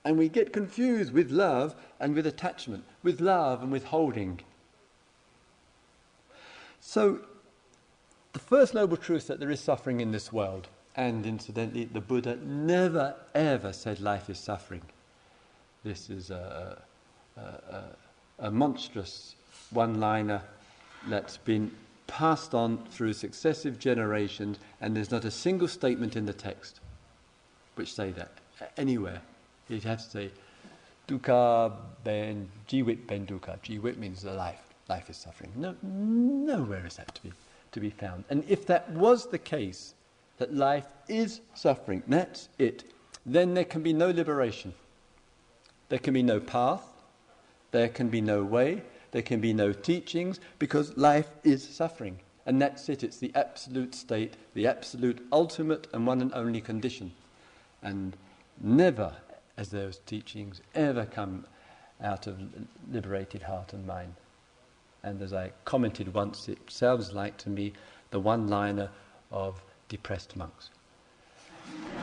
And 0.05 0.17
we 0.17 0.29
get 0.29 0.53
confused 0.53 1.11
with 1.11 1.29
love 1.31 1.75
and 1.99 2.15
with 2.15 2.25
attachment, 2.25 2.85
with 3.03 3.19
love 3.19 3.61
and 3.61 3.71
with 3.71 3.85
holding. 3.85 4.39
So, 6.91 7.19
the 8.33 8.39
first 8.39 8.73
noble 8.73 8.97
truth 8.97 9.27
that 9.27 9.39
there 9.39 9.51
is 9.51 9.59
suffering 9.59 10.01
in 10.01 10.11
this 10.11 10.33
world, 10.33 10.67
and 10.95 11.23
incidentally, 11.23 11.85
the 11.85 12.01
Buddha 12.01 12.37
never 12.37 13.13
ever 13.35 13.73
said 13.73 13.99
life 13.99 14.27
is 14.27 14.39
suffering. 14.39 14.81
This 15.83 16.09
is 16.09 16.31
a, 16.31 16.81
a, 17.37 17.41
a, 17.41 17.83
a 18.39 18.49
monstrous 18.49 19.35
one 19.69 19.99
liner 19.99 20.41
that's 21.07 21.37
been 21.37 21.69
passed 22.07 22.55
on 22.55 22.79
through 22.89 23.13
successive 23.13 23.77
generations, 23.77 24.57
and 24.81 24.95
there's 24.95 25.11
not 25.11 25.25
a 25.25 25.31
single 25.31 25.67
statement 25.67 26.15
in 26.15 26.25
the 26.25 26.33
text 26.33 26.79
which 27.75 27.93
say 27.93 28.09
that 28.13 28.31
anywhere. 28.77 29.21
You'd 29.67 29.83
have 29.83 29.99
to 29.99 30.09
say 30.09 30.31
dukkha 31.07 31.71
ben 32.03 32.49
jiwit 32.67 33.05
ben 33.05 33.27
dukkha. 33.27 33.59
Jiwit 33.59 33.97
means 33.97 34.23
the 34.23 34.33
life. 34.33 34.68
Life 34.89 35.09
is 35.09 35.17
suffering. 35.17 35.51
No, 35.55 35.75
nowhere 35.81 36.85
is 36.85 36.97
that 36.97 37.15
to 37.15 37.23
be 37.23 37.31
to 37.71 37.79
be 37.79 37.89
found. 37.89 38.23
And 38.29 38.43
if 38.47 38.65
that 38.67 38.89
was 38.91 39.27
the 39.27 39.37
case, 39.37 39.93
that 40.37 40.53
life 40.53 40.85
is 41.07 41.41
suffering, 41.53 42.03
that's 42.07 42.49
it, 42.57 42.83
then 43.25 43.53
there 43.53 43.65
can 43.65 43.83
be 43.83 43.93
no 43.93 44.09
liberation. 44.09 44.73
There 45.89 45.99
can 45.99 46.13
be 46.13 46.23
no 46.23 46.39
path, 46.39 46.83
there 47.71 47.89
can 47.89 48.09
be 48.09 48.21
no 48.21 48.43
way, 48.43 48.83
there 49.11 49.21
can 49.21 49.39
be 49.39 49.53
no 49.53 49.73
teachings, 49.73 50.39
because 50.59 50.95
life 50.97 51.29
is 51.43 51.67
suffering. 51.67 52.19
And 52.45 52.61
that's 52.61 52.89
it, 52.89 53.03
it's 53.03 53.17
the 53.17 53.31
absolute 53.35 53.93
state, 53.93 54.35
the 54.53 54.67
absolute 54.67 55.25
ultimate 55.31 55.87
and 55.93 56.07
one 56.07 56.21
and 56.21 56.33
only 56.33 56.61
condition. 56.61 57.11
And 57.83 58.15
never, 58.61 59.13
as 59.57 59.69
those 59.69 59.99
teachings, 60.05 60.61
ever 60.73 61.05
come 61.05 61.45
out 62.01 62.27
of 62.27 62.39
liberated 62.91 63.43
heart 63.43 63.73
and 63.73 63.85
mind. 63.85 64.13
And 65.03 65.21
as 65.21 65.33
I 65.33 65.51
commented 65.65 66.13
once, 66.13 66.47
it 66.49 66.57
sounds 66.67 67.13
like 67.13 67.37
to 67.39 67.49
me 67.49 67.73
the 68.11 68.19
one 68.19 68.47
liner 68.47 68.89
of 69.31 69.61
depressed 69.87 70.35
monks. 70.35 70.69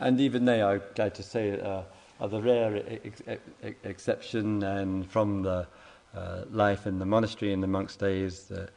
and 0.00 0.20
even 0.20 0.44
they, 0.44 0.62
I 0.62 0.78
try 0.94 1.08
to 1.08 1.22
say, 1.22 1.60
uh, 1.60 1.82
are 2.20 2.28
the 2.28 2.40
rare 2.40 2.82
ex- 3.04 3.22
ex- 3.26 3.76
exception, 3.84 4.62
and 4.62 5.10
from 5.10 5.42
the 5.42 5.66
uh, 6.14 6.42
life 6.50 6.86
in 6.86 6.98
the 6.98 7.06
monastery 7.06 7.52
in 7.52 7.60
the 7.60 7.66
monks' 7.66 7.96
days, 7.96 8.44
the, 8.44 8.68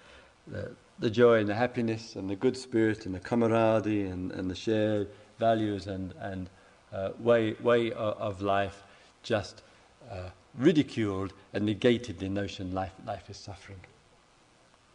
the, 0.48 0.72
the, 1.00 1.10
joy 1.10 1.40
and 1.40 1.48
the 1.48 1.56
happiness 1.56 2.16
and 2.16 2.30
the 2.30 2.36
good 2.36 2.58
spirit 2.58 3.06
and 3.06 3.16
the 3.16 3.20
camaraderie 3.20 4.08
and, 4.08 4.32
and 4.32 4.52
the 4.52 4.56
shared 4.56 5.08
values 5.40 5.88
and, 5.88 6.14
and 6.20 6.50
uh, 6.94 7.12
way, 7.20 7.54
way 7.62 7.92
of 7.94 8.42
life 8.42 8.84
just 9.24 9.64
uh, 10.12 10.30
ridiculed 10.58 11.34
and 11.54 11.66
negated 11.66 12.20
the 12.20 12.30
notion 12.30 12.74
life, 12.74 12.94
life 13.06 13.30
is 13.30 13.38
suffering, 13.38 13.80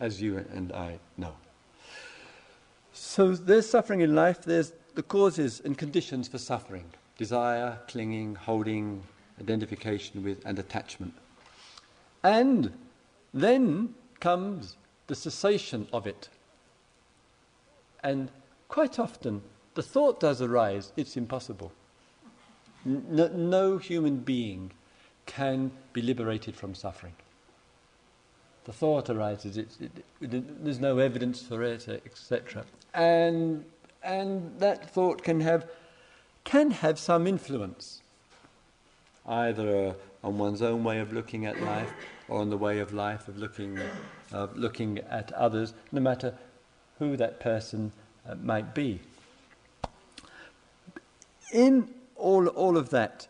as 0.01 0.21
you 0.21 0.39
and 0.53 0.73
I 0.73 0.99
know. 1.17 1.35
So 2.93 3.35
there's 3.35 3.69
suffering 3.69 4.01
in 4.01 4.15
life, 4.15 4.43
there's 4.43 4.73
the 4.95 5.03
causes 5.03 5.61
and 5.65 5.77
conditions 5.77 6.29
for 6.29 6.39
suffering 6.39 6.85
desire, 7.17 7.79
clinging, 7.87 8.35
holding, 8.35 9.01
identification 9.41 10.25
with, 10.25 10.45
and 10.45 10.59
attachment. 10.59 11.15
And 12.25 12.73
then 13.33 13.95
comes 14.21 14.77
the 15.07 15.15
cessation 15.15 15.87
of 15.93 16.07
it. 16.07 16.29
And 18.03 18.31
quite 18.69 18.99
often, 18.99 19.43
the 19.75 19.83
thought 19.83 20.21
does 20.21 20.41
arise 20.41 20.93
it's 20.97 21.17
impossible. 21.17 21.73
No, 22.85 23.29
no 23.29 23.79
human 23.79 24.19
being 24.19 24.73
can 25.27 25.71
be 25.93 26.03
liberated 26.03 26.55
from 26.55 26.75
suffering. 26.75 27.15
The 28.65 28.73
thought 28.73 29.11
arises, 29.11 29.57
it, 29.57 29.69
it, 29.81 30.65
there's 30.65 30.81
no 30.81 30.99
evidence 30.99 31.43
for 31.43 31.63
it, 31.63 31.87
etc. 31.89 32.65
And, 32.95 33.65
and 34.03 34.59
that 34.59 34.89
thought 34.91 35.23
can 35.23 35.41
have, 35.41 35.67
can 36.45 36.71
have 36.71 36.99
some 36.99 37.27
influence, 37.27 38.01
either 39.27 39.89
uh, 39.89 40.27
on 40.27 40.39
one's 40.39 40.63
own 40.63 40.83
way 40.83 40.99
of 40.99 41.13
looking 41.13 41.45
at 41.45 41.61
life 41.61 41.93
or 42.29 42.41
on 42.41 42.49
the 42.49 42.57
way 42.57 42.79
of 42.79 42.93
life 42.95 43.29
of 43.29 43.37
looking, 43.37 43.79
of 44.33 44.57
looking 44.57 44.99
at 45.11 45.31
others, 45.33 45.75
no 45.93 46.01
matter 46.01 46.35
who 46.99 47.17
that 47.17 47.41
person 47.41 47.93
uh, 48.29 48.35
might 48.37 48.75
be. 48.75 49.01
In 51.55 51.89
all, 52.17 52.49
all 52.49 52.77
of 52.77 52.91
that, 52.91 53.29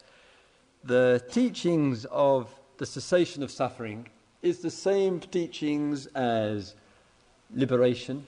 the 0.82 1.22
teachings 1.30 2.06
of 2.06 2.48
the 2.78 2.86
cessation 2.86 3.42
of 3.42 3.50
suffering 3.50 4.08
is 4.40 4.60
the 4.60 4.70
same 4.70 5.20
teachings 5.20 6.06
as 6.06 6.74
liberation, 7.54 8.26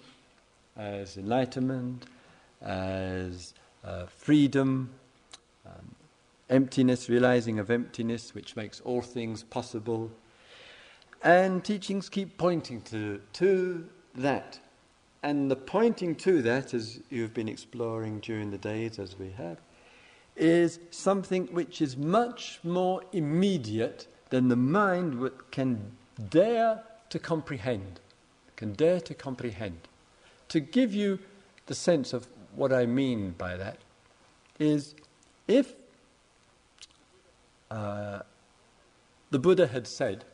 as 0.77 1.17
enlightenment, 1.17 2.05
as 2.61 3.55
uh, 3.85 4.05
freedom, 4.05 4.91
um, 5.65 5.95
emptiness, 6.51 7.09
realizing 7.09 7.59
of 7.59 7.71
emptiness, 7.71 8.35
which 8.35 8.55
makes 8.55 8.83
all 8.83 9.01
things 9.01 9.45
possible. 9.45 10.11
And 11.23 11.65
teachings 11.65 12.11
keep 12.11 12.37
pointing 12.37 12.83
to, 12.83 13.19
to 13.33 13.89
that. 14.15 14.61
And 15.23 15.51
the 15.51 15.57
pointing 15.57 16.17
to 16.17 16.43
that, 16.43 16.75
as 16.75 17.01
you've 17.09 17.33
been 17.33 17.49
exploring 17.49 18.21
during 18.21 18.51
the 18.51 18.59
days, 18.59 18.99
as 18.99 19.19
we 19.19 19.31
have, 19.31 19.57
is 20.37 20.79
something 20.91 21.47
which 21.47 21.81
is 21.81 21.97
much 21.97 22.61
more 22.63 23.03
immediate 23.13 24.07
than 24.31 24.49
the 24.49 24.57
mind 24.57 25.31
can 25.51 25.93
dare 26.31 26.83
to 27.11 27.19
comprehend. 27.19 28.01
Can 28.57 28.73
dare 28.73 29.01
to 29.01 29.15
comprehend. 29.15 29.79
To 30.49 30.61
give 30.61 30.95
you 30.95 31.19
the 31.67 31.75
sense 31.75 32.13
of 32.13 32.27
what 32.55 32.73
I 32.73 32.87
mean 32.87 33.35
by 33.37 33.57
that 33.57 33.79
is 34.59 34.95
if 35.47 35.75
uh, 37.71 38.21
the 39.31 39.39
Buddha 39.39 39.67
had 39.67 39.87
said, 39.87 40.25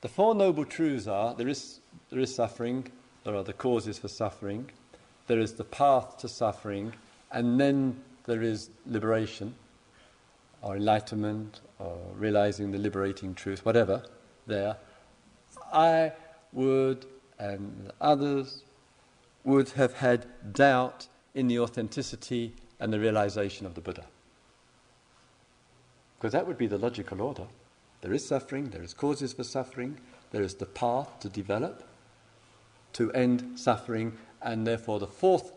the 0.00 0.08
Four 0.08 0.34
Noble 0.34 0.64
Truths 0.64 1.06
are 1.06 1.34
there 1.34 1.48
is, 1.48 1.80
there 2.10 2.20
is 2.20 2.34
suffering, 2.34 2.90
there 3.24 3.34
are 3.34 3.42
the 3.42 3.52
causes 3.52 3.98
for 3.98 4.08
suffering, 4.08 4.70
there 5.26 5.38
is 5.38 5.54
the 5.54 5.64
path 5.64 6.18
to 6.18 6.28
suffering, 6.28 6.94
and 7.32 7.60
then 7.60 8.00
there 8.24 8.42
is 8.42 8.70
liberation, 8.86 9.54
or 10.62 10.76
enlightenment, 10.76 11.60
or 11.78 11.98
realizing 12.14 12.70
the 12.70 12.78
liberating 12.78 13.34
truth, 13.34 13.64
whatever, 13.64 14.02
there. 14.46 14.76
I 15.72 16.12
would, 16.52 17.06
and 17.38 17.90
others 18.00 18.62
would 19.44 19.70
have 19.70 19.94
had 19.94 20.26
doubt 20.52 21.08
in 21.34 21.48
the 21.48 21.58
authenticity 21.58 22.54
and 22.78 22.92
the 22.92 23.00
realization 23.00 23.66
of 23.66 23.74
the 23.74 23.80
Buddha. 23.80 24.06
Because 26.18 26.32
that 26.32 26.46
would 26.46 26.58
be 26.58 26.66
the 26.66 26.78
logical 26.78 27.22
order. 27.22 27.46
There 28.02 28.12
is 28.12 28.26
suffering, 28.26 28.70
there 28.70 28.82
is 28.82 28.92
causes 28.92 29.32
for 29.32 29.44
suffering, 29.44 29.98
there 30.30 30.42
is 30.42 30.54
the 30.54 30.66
path 30.66 31.20
to 31.20 31.28
develop, 31.28 31.84
to 32.94 33.12
end 33.12 33.58
suffering, 33.58 34.18
and 34.42 34.66
therefore 34.66 34.98
the 34.98 35.06
fourth 35.06 35.52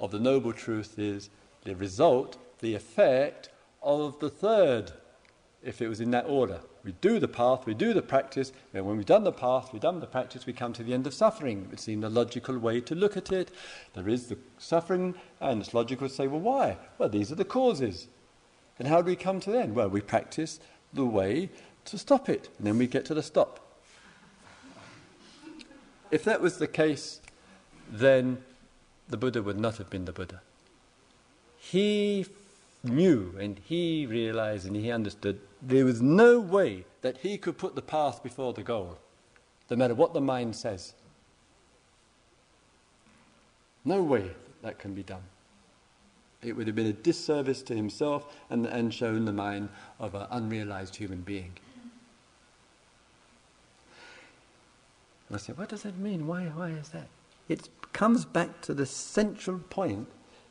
of 0.00 0.10
the 0.10 0.18
noble 0.18 0.52
truth 0.52 0.98
is 0.98 1.30
the 1.64 1.76
result, 1.76 2.38
the 2.60 2.74
effect 2.74 3.50
of 3.82 4.18
the 4.18 4.30
third, 4.30 4.92
if 5.62 5.80
it 5.82 5.88
was 5.88 6.00
in 6.00 6.10
that 6.10 6.26
order. 6.26 6.60
We 6.82 6.92
do 7.02 7.18
the 7.18 7.28
path, 7.28 7.66
we 7.66 7.74
do 7.74 7.92
the 7.92 8.00
practice, 8.00 8.52
and 8.72 8.86
when 8.86 8.96
we've 8.96 9.04
done 9.04 9.24
the 9.24 9.32
path, 9.32 9.70
we've 9.72 9.82
done 9.82 10.00
the 10.00 10.06
practice, 10.06 10.46
we 10.46 10.54
come 10.54 10.72
to 10.72 10.82
the 10.82 10.94
end 10.94 11.06
of 11.06 11.12
suffering. 11.12 11.68
It 11.70 11.86
would 11.86 12.00
the 12.00 12.08
logical 12.08 12.58
way 12.58 12.80
to 12.80 12.94
look 12.94 13.18
at 13.18 13.30
it. 13.30 13.50
There 13.92 14.08
is 14.08 14.28
the 14.28 14.38
suffering, 14.56 15.14
and 15.40 15.60
it's 15.60 15.74
logical 15.74 16.08
to 16.08 16.14
say, 16.14 16.26
well, 16.26 16.40
why? 16.40 16.78
Well, 16.96 17.10
these 17.10 17.30
are 17.30 17.34
the 17.34 17.44
causes. 17.44 18.08
And 18.78 18.88
how 18.88 19.02
do 19.02 19.06
we 19.06 19.16
come 19.16 19.40
to 19.40 19.50
the 19.50 19.60
end? 19.60 19.74
Well, 19.74 19.90
we 19.90 20.00
practice 20.00 20.58
the 20.94 21.04
way 21.04 21.50
to 21.84 21.98
stop 21.98 22.30
it, 22.30 22.48
and 22.56 22.66
then 22.66 22.78
we 22.78 22.86
get 22.86 23.04
to 23.06 23.14
the 23.14 23.22
stop. 23.22 23.60
If 26.10 26.24
that 26.24 26.40
was 26.40 26.56
the 26.56 26.66
case, 26.66 27.20
then 27.90 28.42
the 29.10 29.16
Buddha 29.16 29.42
would 29.42 29.58
not 29.58 29.76
have 29.76 29.90
been 29.90 30.04
the 30.04 30.12
Buddha. 30.12 30.40
He 31.58 32.26
knew 32.82 33.34
and 33.38 33.60
he 33.64 34.06
realized 34.06 34.66
and 34.66 34.74
he 34.74 34.90
understood 34.90 35.40
there 35.60 35.84
was 35.84 36.00
no 36.00 36.40
way 36.40 36.84
that 37.02 37.18
he 37.18 37.36
could 37.36 37.58
put 37.58 37.74
the 37.74 37.82
path 37.82 38.22
before 38.22 38.52
the 38.52 38.62
goal, 38.62 38.98
no 39.68 39.76
matter 39.76 39.94
what 39.94 40.14
the 40.14 40.20
mind 40.20 40.56
says. 40.56 40.94
No 43.84 44.02
way 44.02 44.30
that 44.62 44.78
can 44.78 44.94
be 44.94 45.02
done. 45.02 45.22
It 46.42 46.56
would 46.56 46.66
have 46.66 46.76
been 46.76 46.86
a 46.86 46.92
disservice 46.92 47.62
to 47.62 47.74
himself 47.74 48.34
and, 48.48 48.64
and 48.66 48.94
shown 48.94 49.26
the 49.26 49.32
mind 49.32 49.68
of 49.98 50.14
an 50.14 50.26
unrealized 50.30 50.96
human 50.96 51.20
being. 51.20 51.52
And 55.28 55.36
I 55.36 55.38
said, 55.38 55.58
what 55.58 55.68
does 55.68 55.82
that 55.82 55.98
mean? 55.98 56.26
Why, 56.26 56.44
why 56.46 56.70
is 56.70 56.88
that? 56.90 57.08
It 57.50 57.68
comes 57.92 58.24
back 58.24 58.60
to 58.62 58.74
the 58.74 58.86
central 58.86 59.58
point 59.58 60.06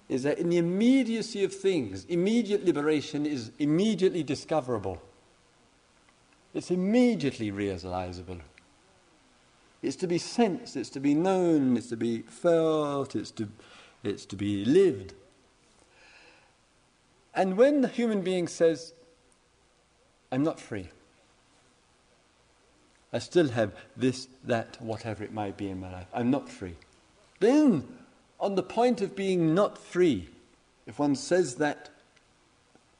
is 0.09 0.23
that 0.23 0.37
in 0.37 0.49
the 0.49 0.57
immediacy 0.57 1.45
of 1.45 1.53
things, 1.53 2.03
immediate 2.09 2.65
liberation 2.65 3.25
is 3.25 3.51
immediately 3.57 4.21
discoverable. 4.21 5.01
It's 6.53 6.71
immediately 6.71 7.51
realizable. 7.51 8.39
It's 9.81 9.95
to 9.95 10.07
be 10.07 10.17
sensed, 10.17 10.75
it's 10.75 10.89
to 10.89 10.99
be 10.99 11.13
known, 11.13 11.77
it's 11.77 11.87
to 11.87 11.95
be 11.95 12.23
felt, 12.23 13.15
it's 13.15 13.31
to, 13.31 13.47
it's 14.03 14.25
to 14.25 14.35
be 14.35 14.65
lived. 14.65 15.13
And 17.33 17.55
when 17.55 17.79
the 17.79 17.87
human 17.87 18.23
being 18.23 18.49
says, 18.49 18.91
I'm 20.33 20.43
not 20.43 20.59
free, 20.59 20.89
I 23.13 23.19
still 23.19 23.47
have 23.51 23.73
this, 23.95 24.27
that, 24.43 24.77
whatever 24.81 25.23
it 25.23 25.31
might 25.31 25.55
be 25.55 25.69
in 25.69 25.79
my 25.79 25.93
life, 25.93 26.07
I'm 26.13 26.29
not 26.29 26.49
free. 26.49 26.75
Then, 27.39 27.87
on 28.39 28.55
the 28.55 28.63
point 28.63 29.01
of 29.01 29.15
being 29.15 29.53
not 29.53 29.77
free, 29.77 30.29
if 30.85 30.99
one 30.99 31.15
says 31.15 31.55
that 31.55 31.89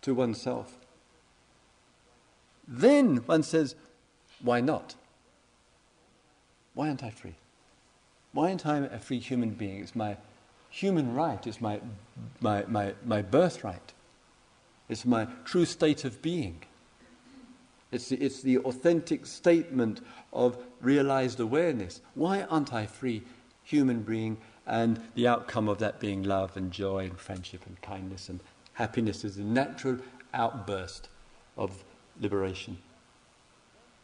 to 0.01 0.13
oneself, 0.13 0.77
then 2.67 3.17
one 3.25 3.43
says, 3.43 3.75
why 4.41 4.61
not? 4.61 4.95
Why 6.73 6.87
aren't 6.87 7.03
I 7.03 7.09
free? 7.09 7.35
Why 8.31 8.49
aren't 8.49 8.65
I 8.65 8.77
a 8.77 8.99
free 8.99 9.19
human 9.19 9.51
being? 9.51 9.81
It's 9.81 9.95
my 9.95 10.17
human 10.69 11.13
right, 11.13 11.45
it's 11.47 11.59
my, 11.59 11.81
my, 12.39 12.63
my, 12.67 12.93
my 13.03 13.21
birthright, 13.21 13.93
it's 14.87 15.05
my 15.05 15.27
true 15.45 15.65
state 15.65 16.05
of 16.05 16.21
being. 16.21 16.61
It's 17.91 18.09
the, 18.09 18.17
it's 18.17 18.43
the 18.43 18.59
authentic 18.59 19.25
statement 19.25 20.01
of 20.31 20.57
realized 20.79 21.39
awareness. 21.39 22.01
Why 22.13 22.43
aren't 22.43 22.71
I 22.71 22.85
free 22.85 23.23
human 23.69 24.01
being? 24.01 24.37
And 24.65 24.99
the 25.15 25.27
outcome 25.27 25.67
of 25.67 25.79
that 25.79 25.99
being 25.99 26.23
love 26.23 26.57
and 26.57 26.71
joy 26.71 27.05
and 27.05 27.17
friendship 27.17 27.65
and 27.65 27.81
kindness 27.81 28.29
and 28.29 28.39
happiness 28.73 29.23
is 29.23 29.37
a 29.37 29.43
natural 29.43 29.97
outburst 30.33 31.09
of 31.57 31.83
liberation. 32.19 32.77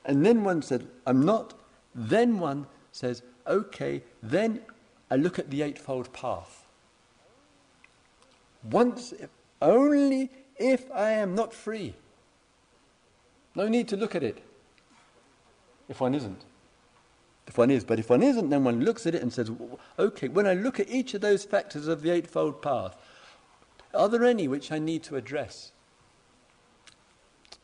And 0.05 0.25
then 0.25 0.43
one 0.43 0.61
said, 0.61 0.87
I'm 1.05 1.25
not. 1.25 1.53
Then 1.93 2.39
one 2.39 2.67
says, 2.91 3.23
okay, 3.47 4.03
then 4.21 4.61
I 5.09 5.15
look 5.15 5.39
at 5.39 5.49
the 5.49 5.61
Eightfold 5.61 6.11
Path. 6.13 6.65
Once, 8.63 9.11
if, 9.13 9.29
only 9.61 10.29
if 10.57 10.91
I 10.91 11.11
am 11.11 11.35
not 11.35 11.53
free. 11.53 11.93
No 13.55 13.67
need 13.67 13.87
to 13.89 13.97
look 13.97 14.15
at 14.15 14.23
it 14.23 14.43
if 15.87 16.01
one 16.01 16.15
isn't. 16.15 16.43
If 17.47 17.57
one 17.57 17.69
is, 17.69 17.83
but 17.83 17.99
if 17.99 18.09
one 18.09 18.23
isn't, 18.23 18.49
then 18.49 18.63
one 18.63 18.83
looks 18.83 19.05
at 19.05 19.15
it 19.15 19.21
and 19.21 19.31
says, 19.31 19.51
okay, 19.99 20.27
when 20.27 20.47
I 20.47 20.53
look 20.53 20.79
at 20.79 20.89
each 20.89 21.13
of 21.13 21.21
those 21.21 21.43
factors 21.43 21.87
of 21.87 22.01
the 22.01 22.09
Eightfold 22.09 22.61
Path, 22.61 22.97
are 23.93 24.09
there 24.09 24.25
any 24.25 24.47
which 24.47 24.71
I 24.71 24.79
need 24.79 25.03
to 25.03 25.15
address? 25.15 25.71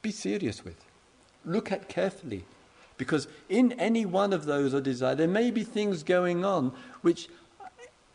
Be 0.02 0.12
serious 0.12 0.64
with. 0.64 0.86
Look 1.46 1.72
at 1.72 1.90
carefully. 1.90 2.46
Because 2.98 3.28
in 3.50 3.72
any 3.74 4.06
one 4.06 4.32
of 4.32 4.46
those 4.46 4.74
or 4.74 4.82
desire, 4.82 5.16
there 5.16 5.28
may 5.28 5.50
be 5.50 5.64
things 5.64 6.04
going 6.04 6.46
on 6.46 6.74
which 7.02 7.30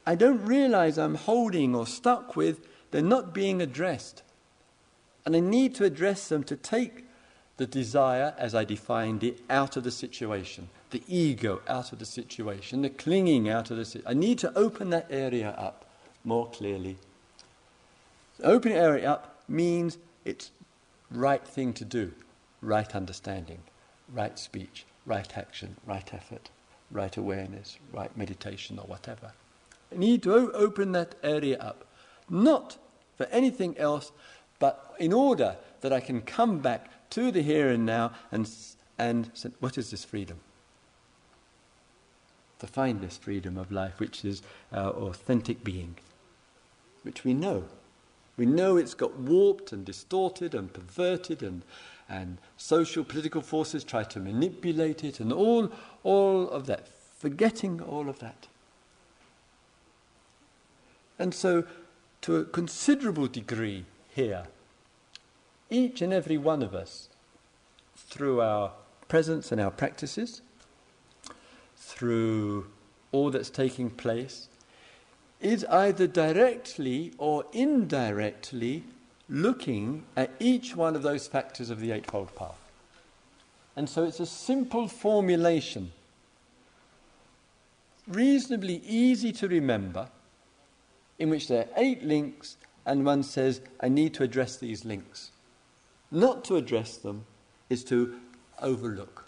I 0.06 0.14
don't 0.14 0.44
realize 0.44 0.96
I'm 0.96 1.16
holding 1.16 1.74
or 1.74 1.86
stuck 1.86 2.36
with. 2.36 2.66
They're 2.92 3.02
not 3.02 3.34
being 3.34 3.60
addressed. 3.60 4.22
And 5.24 5.34
I 5.34 5.40
need 5.40 5.74
to 5.74 5.84
address 5.84 6.28
them 6.28 6.44
to 6.44 6.54
take 6.54 7.04
the 7.56 7.66
desire, 7.66 8.34
as 8.38 8.54
I 8.54 8.64
defined 8.64 9.24
it, 9.24 9.40
out 9.50 9.76
of 9.76 9.82
the 9.82 9.90
situation, 9.90 10.68
the 10.90 11.02
ego 11.08 11.60
out 11.68 11.92
of 11.92 11.98
the 11.98 12.06
situation, 12.06 12.82
the 12.82 12.90
clinging 12.90 13.48
out 13.48 13.70
of 13.70 13.76
the 13.76 13.84
situation. 13.84 14.10
I 14.10 14.14
need 14.14 14.38
to 14.40 14.56
open 14.56 14.90
that 14.90 15.06
area 15.10 15.50
up 15.50 15.84
more 16.24 16.48
clearly. 16.50 16.96
Opening 18.42 18.76
area 18.76 19.10
up 19.10 19.42
means 19.48 19.98
it's 20.24 20.50
right 21.10 21.46
thing 21.46 21.72
to 21.74 21.84
do, 21.84 22.12
right 22.60 22.94
understanding 22.94 23.60
right 24.12 24.38
speech, 24.38 24.84
right 25.04 25.36
action, 25.36 25.76
right 25.86 26.12
effort, 26.12 26.50
right 26.90 27.16
awareness, 27.16 27.78
right 27.92 28.16
meditation, 28.16 28.78
or 28.78 28.86
whatever. 28.86 29.32
I 29.92 29.96
need 29.96 30.22
to 30.24 30.52
open 30.52 30.92
that 30.92 31.14
area 31.22 31.58
up, 31.58 31.84
not 32.28 32.76
for 33.16 33.26
anything 33.26 33.76
else, 33.78 34.12
but 34.58 34.94
in 34.98 35.12
order 35.12 35.56
that 35.80 35.92
I 35.92 36.00
can 36.00 36.22
come 36.22 36.58
back 36.58 37.10
to 37.10 37.30
the 37.30 37.42
here 37.42 37.68
and 37.68 37.86
now 37.86 38.12
and, 38.32 38.48
and 38.98 39.30
say, 39.34 39.50
what 39.60 39.78
is 39.78 39.90
this 39.90 40.04
freedom? 40.04 40.38
To 42.60 42.66
find 42.66 43.00
this 43.00 43.16
freedom 43.16 43.58
of 43.58 43.70
life, 43.70 44.00
which 44.00 44.24
is 44.24 44.42
our 44.72 44.90
authentic 44.90 45.62
being, 45.62 45.96
which 47.02 47.22
we 47.22 47.34
know. 47.34 47.64
We 48.36 48.46
know 48.46 48.76
it's 48.76 48.94
got 48.94 49.18
warped 49.18 49.72
and 49.72 49.84
distorted 49.84 50.54
and 50.54 50.72
perverted 50.72 51.42
and 51.42 51.62
and 52.08 52.38
social 52.56 53.04
political 53.04 53.40
forces 53.40 53.84
try 53.84 54.04
to 54.04 54.20
manipulate 54.20 55.02
it 55.02 55.20
and 55.20 55.32
all, 55.32 55.70
all 56.04 56.48
of 56.48 56.66
that, 56.66 56.88
forgetting 57.18 57.80
all 57.80 58.08
of 58.08 58.18
that. 58.20 58.46
And 61.18 61.34
so, 61.34 61.64
to 62.22 62.36
a 62.36 62.44
considerable 62.44 63.26
degree 63.26 63.84
here, 64.14 64.44
each 65.70 66.00
and 66.02 66.12
every 66.12 66.36
one 66.36 66.62
of 66.62 66.74
us, 66.74 67.08
through 67.96 68.40
our 68.40 68.72
presence 69.08 69.50
and 69.50 69.60
our 69.60 69.70
practices, 69.70 70.42
through 71.86 72.66
all 73.12 73.30
that's 73.30 73.48
taking 73.48 73.90
place, 73.90 74.48
is 75.40 75.64
either 75.66 76.08
directly 76.08 77.12
or 77.16 77.44
indirectly 77.52 78.82
looking 79.28 80.04
at 80.16 80.30
each 80.40 80.74
one 80.74 80.96
of 80.96 81.02
those 81.02 81.28
factors 81.28 81.70
of 81.70 81.78
the 81.78 81.92
Eightfold 81.92 82.34
Path. 82.34 82.58
And 83.76 83.88
so 83.88 84.04
it's 84.04 84.18
a 84.18 84.26
simple 84.26 84.88
formulation, 84.88 85.92
reasonably 88.08 88.82
easy 88.84 89.30
to 89.32 89.46
remember, 89.46 90.08
in 91.20 91.30
which 91.30 91.46
there 91.46 91.64
are 91.64 91.68
eight 91.76 92.02
links, 92.02 92.56
and 92.84 93.04
one 93.04 93.22
says, 93.22 93.60
I 93.80 93.88
need 93.88 94.12
to 94.14 94.24
address 94.24 94.56
these 94.56 94.84
links. 94.84 95.30
Not 96.10 96.44
to 96.46 96.56
address 96.56 96.96
them 96.96 97.26
is 97.70 97.84
to 97.84 98.18
overlook. 98.60 99.25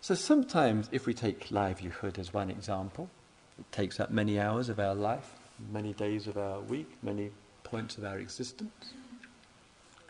So 0.00 0.14
sometimes, 0.14 0.88
if 0.92 1.06
we 1.06 1.14
take 1.14 1.50
livelihood 1.50 2.18
as 2.18 2.32
one 2.32 2.50
example, 2.50 3.10
it 3.58 3.70
takes 3.72 3.98
up 3.98 4.10
many 4.10 4.38
hours 4.38 4.68
of 4.68 4.78
our 4.78 4.94
life, 4.94 5.34
many 5.72 5.92
days 5.92 6.26
of 6.26 6.38
our 6.38 6.60
week, 6.60 6.88
many 7.02 7.30
points 7.64 7.98
of 7.98 8.04
our 8.04 8.18
existence. 8.18 8.92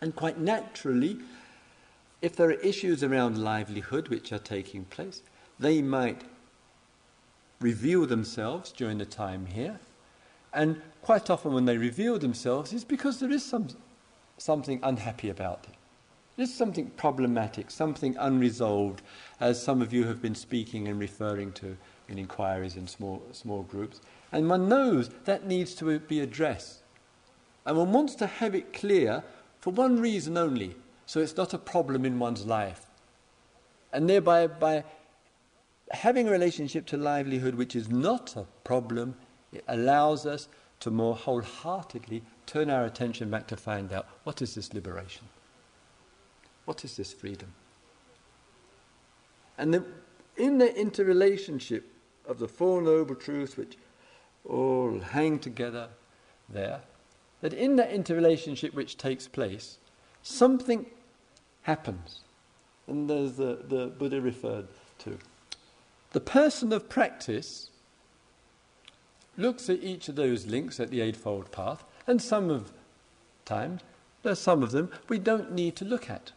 And 0.00 0.14
quite 0.14 0.38
naturally, 0.38 1.18
if 2.20 2.36
there 2.36 2.48
are 2.48 2.60
issues 2.60 3.02
around 3.02 3.38
livelihood 3.38 4.08
which 4.08 4.32
are 4.32 4.38
taking 4.38 4.84
place, 4.84 5.22
they 5.58 5.82
might 5.82 6.22
reveal 7.60 8.06
themselves 8.06 8.70
during 8.70 8.98
the 8.98 9.06
time 9.06 9.46
here. 9.46 9.80
And 10.52 10.80
quite 11.02 11.30
often, 11.30 11.52
when 11.54 11.64
they 11.64 11.78
reveal 11.78 12.18
themselves, 12.18 12.72
it's 12.72 12.84
because 12.84 13.20
there 13.20 13.30
is 13.30 13.44
some, 13.44 13.68
something 14.36 14.80
unhappy 14.82 15.30
about 15.30 15.66
it. 15.68 15.74
There's 16.38 16.54
something 16.54 16.90
problematic, 16.90 17.68
something 17.68 18.16
unresolved, 18.16 19.02
as 19.40 19.60
some 19.60 19.82
of 19.82 19.92
you 19.92 20.04
have 20.04 20.22
been 20.22 20.36
speaking 20.36 20.86
and 20.86 20.96
referring 21.00 21.50
to 21.54 21.76
in 22.08 22.16
inquiries 22.16 22.76
in 22.76 22.86
small, 22.86 23.20
small 23.32 23.64
groups. 23.64 24.00
And 24.30 24.48
one 24.48 24.68
knows 24.68 25.10
that 25.24 25.48
needs 25.48 25.74
to 25.74 25.98
be 25.98 26.20
addressed. 26.20 26.84
And 27.66 27.76
one 27.76 27.90
wants 27.90 28.14
to 28.14 28.28
have 28.28 28.54
it 28.54 28.72
clear 28.72 29.24
for 29.58 29.72
one 29.72 30.00
reason 30.00 30.36
only, 30.38 30.76
so 31.06 31.18
it's 31.18 31.36
not 31.36 31.54
a 31.54 31.58
problem 31.58 32.04
in 32.04 32.20
one's 32.20 32.46
life. 32.46 32.86
And 33.92 34.08
thereby, 34.08 34.46
by 34.46 34.84
having 35.90 36.28
a 36.28 36.30
relationship 36.30 36.86
to 36.86 36.96
livelihood 36.96 37.56
which 37.56 37.74
is 37.74 37.88
not 37.88 38.36
a 38.36 38.46
problem, 38.62 39.16
it 39.52 39.64
allows 39.66 40.24
us 40.24 40.46
to 40.78 40.92
more 40.92 41.16
wholeheartedly 41.16 42.22
turn 42.46 42.70
our 42.70 42.84
attention 42.84 43.28
back 43.28 43.48
to 43.48 43.56
find 43.56 43.92
out 43.92 44.06
what 44.22 44.40
is 44.40 44.54
this 44.54 44.72
liberation? 44.72 45.24
What 46.68 46.84
is 46.84 46.98
this 46.98 47.14
freedom? 47.14 47.54
And 49.56 49.72
the, 49.72 49.86
in 50.36 50.58
the 50.58 50.78
interrelationship 50.78 51.90
of 52.26 52.38
the 52.38 52.46
Four 52.46 52.82
Noble 52.82 53.14
Truths, 53.14 53.56
which 53.56 53.78
all 54.44 55.00
hang 55.00 55.38
together 55.38 55.88
there, 56.46 56.82
that 57.40 57.54
in 57.54 57.76
that 57.76 57.90
interrelationship 57.90 58.74
which 58.74 58.98
takes 58.98 59.26
place, 59.26 59.78
something 60.22 60.84
happens. 61.62 62.20
And 62.86 63.08
there's 63.08 63.32
the, 63.32 63.60
the 63.66 63.86
Buddha 63.86 64.20
referred 64.20 64.68
to. 64.98 65.16
The 66.10 66.20
person 66.20 66.70
of 66.74 66.90
practice 66.90 67.70
looks 69.38 69.70
at 69.70 69.82
each 69.82 70.10
of 70.10 70.16
those 70.16 70.44
links 70.44 70.78
at 70.78 70.90
the 70.90 71.00
Eightfold 71.00 71.50
Path, 71.50 71.82
and 72.06 72.20
some 72.20 72.50
of 72.50 72.72
times, 73.46 73.80
there's 74.22 74.38
some 74.38 74.62
of 74.62 74.72
them 74.72 74.90
we 75.08 75.18
don't 75.18 75.52
need 75.52 75.74
to 75.76 75.86
look 75.86 76.10
at. 76.10 76.32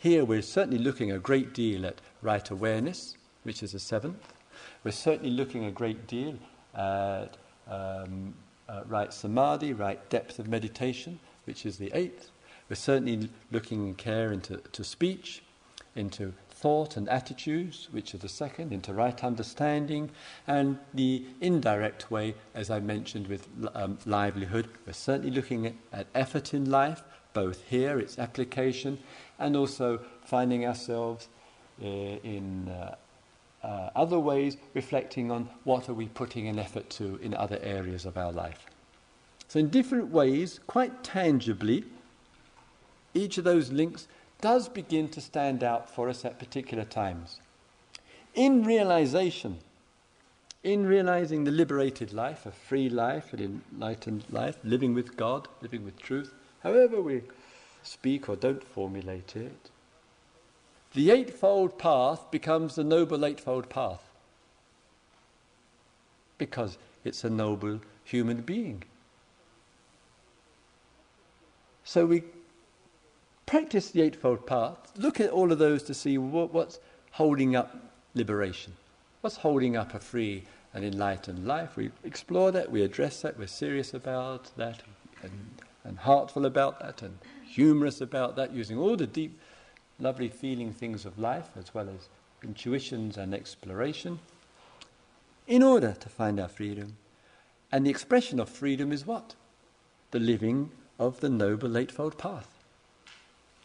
Here 0.00 0.24
we're 0.24 0.40
certainly 0.40 0.82
looking 0.82 1.12
a 1.12 1.18
great 1.18 1.52
deal 1.52 1.84
at 1.84 2.00
right 2.22 2.48
awareness, 2.48 3.18
which 3.42 3.62
is 3.62 3.72
the 3.72 3.78
seventh. 3.78 4.32
We're 4.82 4.92
certainly 4.92 5.30
looking 5.30 5.66
a 5.66 5.70
great 5.70 6.06
deal 6.06 6.38
at 6.74 7.36
um, 7.68 8.32
uh, 8.66 8.80
right 8.86 9.12
samadhi, 9.12 9.74
right 9.74 10.08
depth 10.08 10.38
of 10.38 10.48
meditation, 10.48 11.20
which 11.44 11.66
is 11.66 11.76
the 11.76 11.90
eighth. 11.92 12.30
We're 12.70 12.76
certainly 12.76 13.28
looking 13.52 13.88
in 13.88 13.94
care 13.94 14.32
into 14.32 14.56
to 14.56 14.84
speech, 14.84 15.42
into 15.94 16.32
thought 16.48 16.96
and 16.96 17.06
attitudes, 17.10 17.88
which 17.90 18.14
are 18.14 18.18
the 18.18 18.28
second, 18.28 18.72
into 18.72 18.94
right 18.94 19.22
understanding, 19.22 20.10
and 20.46 20.78
the 20.94 21.26
indirect 21.42 22.10
way, 22.10 22.36
as 22.54 22.70
I 22.70 22.80
mentioned 22.80 23.26
with 23.26 23.48
um, 23.74 23.98
livelihood, 24.06 24.68
we're 24.86 24.94
certainly 24.94 25.30
looking 25.30 25.66
at, 25.66 25.74
at 25.92 26.06
effort 26.14 26.54
in 26.54 26.70
life, 26.70 27.02
both 27.32 27.62
here, 27.68 27.98
its 27.98 28.18
application, 28.18 28.98
and 29.38 29.56
also 29.56 30.00
finding 30.24 30.66
ourselves 30.66 31.28
uh, 31.82 31.86
in 31.86 32.68
uh, 32.68 32.94
uh, 33.62 33.90
other 33.94 34.18
ways, 34.18 34.56
reflecting 34.74 35.30
on 35.30 35.48
what 35.64 35.88
are 35.88 35.94
we 35.94 36.06
putting 36.06 36.48
an 36.48 36.58
effort 36.58 36.88
to 36.90 37.16
in 37.22 37.34
other 37.34 37.58
areas 37.62 38.06
of 38.06 38.16
our 38.16 38.32
life. 38.32 38.66
So, 39.48 39.58
in 39.58 39.68
different 39.68 40.10
ways, 40.10 40.60
quite 40.66 41.02
tangibly, 41.02 41.84
each 43.14 43.38
of 43.38 43.44
those 43.44 43.70
links 43.70 44.06
does 44.40 44.68
begin 44.68 45.08
to 45.08 45.20
stand 45.20 45.62
out 45.62 45.90
for 45.90 46.08
us 46.08 46.24
at 46.24 46.38
particular 46.38 46.84
times. 46.84 47.40
In 48.34 48.64
realization, 48.64 49.58
in 50.62 50.86
realizing 50.86 51.44
the 51.44 51.50
liberated 51.50 52.12
life, 52.12 52.46
a 52.46 52.50
free 52.50 52.88
life, 52.88 53.32
an 53.32 53.62
enlightened 53.72 54.24
life, 54.30 54.56
living 54.62 54.94
with 54.94 55.16
God, 55.16 55.48
living 55.62 55.84
with 55.84 55.98
truth, 55.98 56.32
however 56.62 57.00
we 57.00 57.22
speak 57.82 58.28
or 58.28 58.36
don't 58.36 58.64
formulate 58.64 59.36
it, 59.36 59.70
the 60.92 61.10
Eightfold 61.10 61.78
Path 61.78 62.30
becomes 62.30 62.74
the 62.74 62.84
Noble 62.84 63.24
Eightfold 63.24 63.68
Path 63.68 64.10
because 66.38 66.78
it's 67.04 67.22
a 67.22 67.30
noble 67.30 67.80
human 68.02 68.40
being. 68.40 68.82
So 71.84 72.06
we 72.06 72.24
practice 73.46 73.90
the 73.90 74.02
Eightfold 74.02 74.46
Path, 74.46 74.92
look 74.96 75.20
at 75.20 75.30
all 75.30 75.52
of 75.52 75.58
those 75.58 75.82
to 75.84 75.94
see 75.94 76.18
what, 76.18 76.52
what's 76.52 76.78
holding 77.12 77.56
up 77.56 77.76
liberation, 78.14 78.72
what's 79.20 79.36
holding 79.36 79.76
up 79.76 79.94
a 79.94 80.00
free 80.00 80.44
and 80.72 80.84
enlightened 80.84 81.46
life. 81.46 81.76
We 81.76 81.90
explore 82.04 82.52
that, 82.52 82.70
we 82.70 82.82
address 82.82 83.22
that, 83.22 83.38
we're 83.38 83.48
serious 83.48 83.92
about 83.92 84.50
that, 84.56 84.82
and, 85.22 85.62
and 85.84 85.98
heartful 85.98 86.46
about 86.46 86.78
that, 86.80 87.02
and 87.02 87.18
humorous 87.44 88.00
about 88.00 88.36
that, 88.36 88.52
using 88.52 88.78
all 88.78 88.96
the 88.96 89.06
deep 89.06 89.38
lovely 89.98 90.28
feeling 90.28 90.72
things 90.72 91.04
of 91.04 91.18
life 91.18 91.50
as 91.56 91.74
well 91.74 91.88
as 91.88 92.08
intuitions 92.42 93.16
and 93.16 93.34
exploration 93.34 94.18
in 95.46 95.62
order 95.62 95.94
to 95.98 96.08
find 96.08 96.38
our 96.40 96.48
freedom. 96.48 96.96
And 97.72 97.86
the 97.86 97.90
expression 97.90 98.40
of 98.40 98.48
freedom 98.48 98.92
is 98.92 99.06
what? 99.06 99.34
The 100.10 100.20
living 100.20 100.70
of 100.98 101.20
the 101.20 101.28
Noble 101.28 101.76
Eightfold 101.76 102.18
Path. 102.18 102.48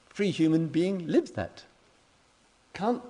Free 0.10 0.32
human 0.32 0.68
being 0.68 1.08
lives 1.08 1.32
that. 1.32 1.64
Can't, 2.74 3.02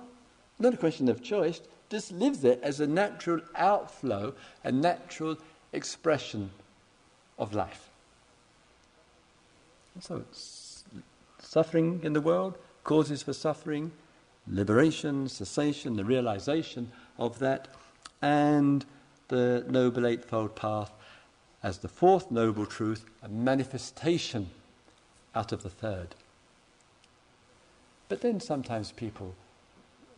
not 0.58 0.74
a 0.74 0.78
question 0.78 1.08
of 1.08 1.22
choice, 1.22 1.60
just 1.88 2.12
lives 2.12 2.44
it 2.44 2.60
as 2.62 2.80
a 2.80 2.86
natural 2.86 3.40
outflow, 3.54 4.34
a 4.64 4.72
natural 4.72 5.36
expression 5.72 6.50
of 7.38 7.54
life. 7.54 7.85
So 10.00 10.24
suffering 11.38 12.00
in 12.02 12.12
the 12.12 12.20
world, 12.20 12.58
causes 12.84 13.22
for 13.22 13.32
suffering, 13.32 13.92
liberation, 14.46 15.28
cessation, 15.28 15.96
the 15.96 16.04
realization 16.04 16.92
of 17.18 17.38
that, 17.38 17.68
and 18.22 18.84
the 19.28 19.64
Noble 19.68 20.06
Eightfold 20.06 20.54
Path 20.54 20.92
as 21.62 21.78
the 21.78 21.88
fourth 21.88 22.30
noble 22.30 22.66
truth, 22.66 23.04
a 23.22 23.28
manifestation 23.28 24.50
out 25.34 25.50
of 25.50 25.62
the 25.62 25.70
third. 25.70 26.14
But 28.08 28.20
then 28.20 28.38
sometimes 28.38 28.92
people 28.92 29.34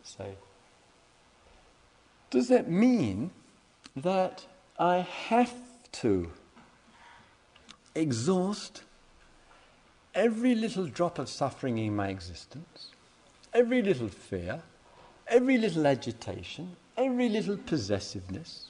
say, 0.03 0.35
does 2.29 2.49
that 2.49 2.69
mean 2.69 3.31
that 3.95 4.45
I 4.77 4.97
have 4.97 5.53
to 5.93 6.31
exhaust 7.95 8.83
every 10.13 10.55
little 10.55 10.85
drop 10.85 11.19
of 11.19 11.29
suffering 11.29 11.77
in 11.77 11.95
my 11.95 12.09
existence, 12.09 12.91
every 13.53 13.81
little 13.81 14.07
fear, 14.07 14.61
every 15.27 15.57
little 15.57 15.85
agitation, 15.85 16.75
every 16.97 17.29
little 17.29 17.57
possessiveness, 17.57 18.69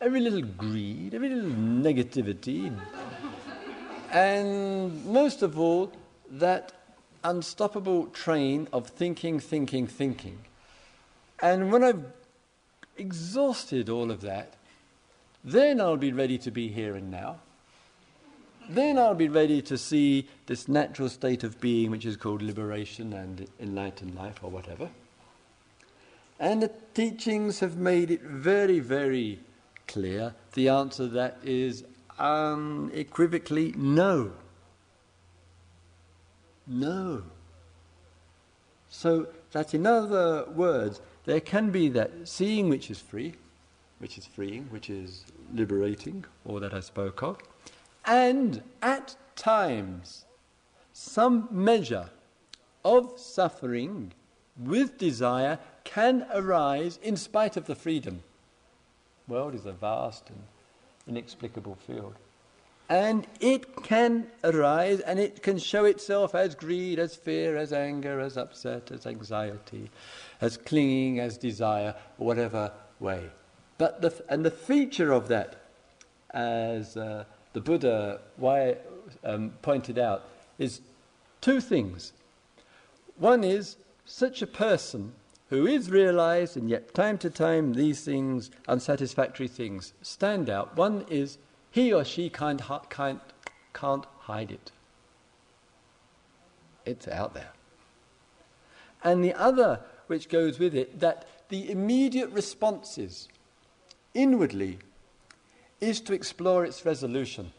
every 0.00 0.20
little 0.20 0.42
greed, 0.42 1.14
every 1.14 1.28
little 1.28 1.50
negativity, 1.50 2.74
and 4.12 5.04
most 5.04 5.42
of 5.42 5.58
all, 5.58 5.92
that 6.30 6.72
unstoppable 7.24 8.06
train 8.06 8.68
of 8.72 8.86
thinking, 8.86 9.40
thinking, 9.40 9.86
thinking. 9.86 10.38
And 11.40 11.72
when 11.72 11.84
I've 11.84 12.04
exhausted 12.96 13.88
all 13.88 14.10
of 14.10 14.20
that, 14.22 14.54
then 15.44 15.80
I'll 15.80 15.96
be 15.96 16.12
ready 16.12 16.38
to 16.38 16.50
be 16.50 16.68
here 16.68 16.94
and 16.96 17.10
now 17.10 17.40
then 18.68 18.98
I'll 18.98 19.14
be 19.14 19.28
ready 19.28 19.62
to 19.62 19.78
see 19.78 20.28
this 20.46 20.68
natural 20.68 21.08
state 21.08 21.42
of 21.44 21.60
being, 21.60 21.90
which 21.90 22.04
is 22.04 22.16
called 22.16 22.42
liberation 22.42 23.12
and 23.12 23.48
enlightened 23.60 24.14
life 24.14 24.40
or 24.42 24.50
whatever. 24.50 24.90
And 26.38 26.62
the 26.62 26.70
teachings 26.94 27.60
have 27.60 27.76
made 27.76 28.10
it 28.10 28.22
very, 28.22 28.78
very 28.78 29.40
clear. 29.86 30.34
The 30.52 30.68
answer 30.68 31.06
that 31.08 31.38
is 31.42 31.84
unequivocally 32.18 33.74
no. 33.76 34.32
No. 36.66 37.22
So 38.90 39.28
that 39.52 39.74
in 39.74 39.86
other 39.86 40.44
words, 40.54 41.00
there 41.24 41.40
can 41.40 41.70
be 41.70 41.88
that 41.90 42.28
seeing 42.28 42.68
which 42.68 42.90
is 42.90 43.00
free, 43.00 43.34
which 43.98 44.18
is 44.18 44.26
freeing, 44.26 44.64
which 44.70 44.90
is 44.90 45.24
liberating, 45.54 46.24
or 46.44 46.60
that 46.60 46.74
I 46.74 46.80
spoke 46.80 47.22
of 47.22 47.38
and 48.04 48.62
at 48.82 49.16
times 49.36 50.24
some 50.92 51.48
measure 51.50 52.10
of 52.84 53.18
suffering 53.18 54.12
with 54.58 54.98
desire 54.98 55.58
can 55.84 56.26
arise 56.32 56.98
in 57.02 57.16
spite 57.16 57.56
of 57.56 57.66
the 57.66 57.74
freedom. 57.74 58.22
The 59.26 59.34
world 59.34 59.54
is 59.54 59.66
a 59.66 59.72
vast 59.72 60.28
and 60.30 60.38
inexplicable 61.06 61.76
field. 61.86 62.14
And 62.90 63.26
it 63.40 63.82
can 63.82 64.26
arise 64.42 65.00
and 65.00 65.18
it 65.18 65.42
can 65.42 65.58
show 65.58 65.84
itself 65.84 66.34
as 66.34 66.54
greed, 66.54 66.98
as 66.98 67.14
fear, 67.14 67.56
as 67.56 67.72
anger, 67.72 68.18
as 68.18 68.38
upset, 68.38 68.90
as 68.90 69.06
anxiety, 69.06 69.90
as 70.40 70.56
clinging, 70.56 71.20
as 71.20 71.36
desire, 71.36 71.94
whatever 72.16 72.72
way. 72.98 73.28
But 73.76 74.00
the, 74.00 74.24
and 74.28 74.44
the 74.44 74.50
feature 74.50 75.12
of 75.12 75.28
that, 75.28 75.56
as 76.30 76.96
uh, 76.96 77.24
the 77.52 77.60
Buddha 77.60 78.20
why, 78.36 78.76
um, 79.24 79.52
pointed 79.62 79.98
out 79.98 80.24
is 80.58 80.80
two 81.40 81.60
things. 81.60 82.12
One 83.16 83.44
is 83.44 83.76
such 84.04 84.42
a 84.42 84.46
person 84.46 85.12
who 85.50 85.66
is 85.66 85.90
realized, 85.90 86.56
and 86.56 86.68
yet 86.68 86.94
time 86.94 87.18
to 87.18 87.30
time 87.30 87.72
these 87.72 88.04
things, 88.04 88.50
unsatisfactory 88.66 89.48
things, 89.48 89.94
stand 90.02 90.50
out. 90.50 90.76
One 90.76 91.06
is 91.08 91.38
he 91.70 91.92
or 91.92 92.04
she 92.04 92.28
can't, 92.28 92.62
can't, 92.90 93.20
can't 93.72 94.04
hide 94.20 94.50
it. 94.50 94.72
It's 96.84 97.08
out 97.08 97.34
there. 97.34 97.52
And 99.02 99.24
the 99.24 99.34
other, 99.34 99.80
which 100.06 100.28
goes 100.28 100.58
with 100.58 100.74
it, 100.74 101.00
that 101.00 101.26
the 101.48 101.70
immediate 101.70 102.30
responses 102.30 103.28
inwardly 104.14 104.78
is 105.80 106.00
to 106.02 106.12
explore 106.12 106.64
its 106.64 106.84
resolution. 106.84 107.52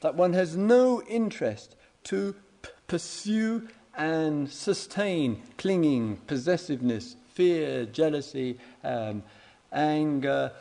That 0.00 0.14
one 0.14 0.32
has 0.32 0.56
no 0.56 1.02
interest 1.02 1.76
to 2.04 2.34
p- 2.62 2.70
pursue 2.86 3.68
and 3.96 4.50
sustain 4.50 5.42
clinging, 5.58 6.16
possessiveness, 6.26 7.16
fear, 7.34 7.84
jealousy, 7.84 8.58
um, 8.82 9.22
anger, 9.72 10.52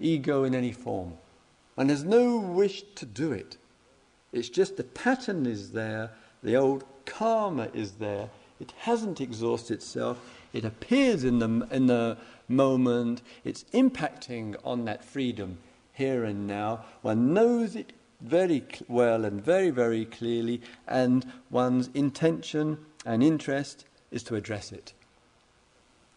ego 0.00 0.44
in 0.44 0.54
any 0.54 0.72
form. 0.72 1.14
One 1.76 1.88
has 1.88 2.02
no 2.02 2.38
wish 2.38 2.82
to 2.96 3.06
do 3.06 3.32
it. 3.32 3.56
It's 4.32 4.48
just 4.48 4.76
the 4.76 4.84
pattern 4.84 5.46
is 5.46 5.72
there, 5.72 6.10
the 6.42 6.56
old 6.56 6.84
karma 7.06 7.68
is 7.72 7.92
there. 7.92 8.28
It 8.60 8.72
hasn't 8.78 9.20
exhausted 9.20 9.74
itself. 9.74 10.18
It 10.52 10.64
appears 10.64 11.24
in 11.24 11.38
the, 11.38 11.68
in 11.70 11.86
the 11.86 12.16
moment. 12.48 13.22
It's 13.44 13.64
impacting 13.74 14.56
on 14.64 14.84
that 14.86 15.04
freedom 15.04 15.58
here 15.92 16.24
and 16.24 16.46
now. 16.46 16.84
One 17.02 17.34
knows 17.34 17.76
it 17.76 17.92
very 18.20 18.64
well 18.88 19.24
and 19.24 19.44
very, 19.44 19.70
very 19.70 20.04
clearly, 20.04 20.60
and 20.86 21.30
one's 21.50 21.88
intention 21.94 22.78
and 23.04 23.22
interest 23.22 23.84
is 24.10 24.22
to 24.24 24.34
address 24.34 24.72
it, 24.72 24.92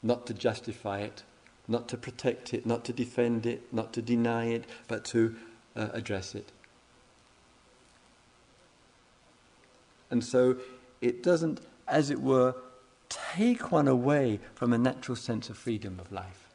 not 0.01 0.25
to 0.27 0.33
justify 0.33 0.99
it, 0.99 1.23
not 1.67 1.87
to 1.89 1.97
protect 1.97 2.53
it, 2.53 2.65
not 2.65 2.83
to 2.85 2.93
defend 2.93 3.45
it, 3.45 3.71
not 3.71 3.93
to 3.93 4.01
deny 4.01 4.45
it, 4.45 4.65
but 4.87 5.05
to 5.05 5.35
uh, 5.75 5.89
address 5.93 6.33
it. 6.35 6.51
And 10.09 10.23
so 10.23 10.57
it 11.01 11.23
doesn't, 11.23 11.61
as 11.87 12.09
it 12.09 12.21
were, 12.21 12.55
take 13.11 13.71
one 13.71 13.87
away 13.87 14.39
from 14.55 14.73
a 14.73 14.77
natural 14.77 15.15
sense 15.15 15.49
of 15.49 15.57
freedom 15.57 15.99
of 15.99 16.11
life. 16.11 16.47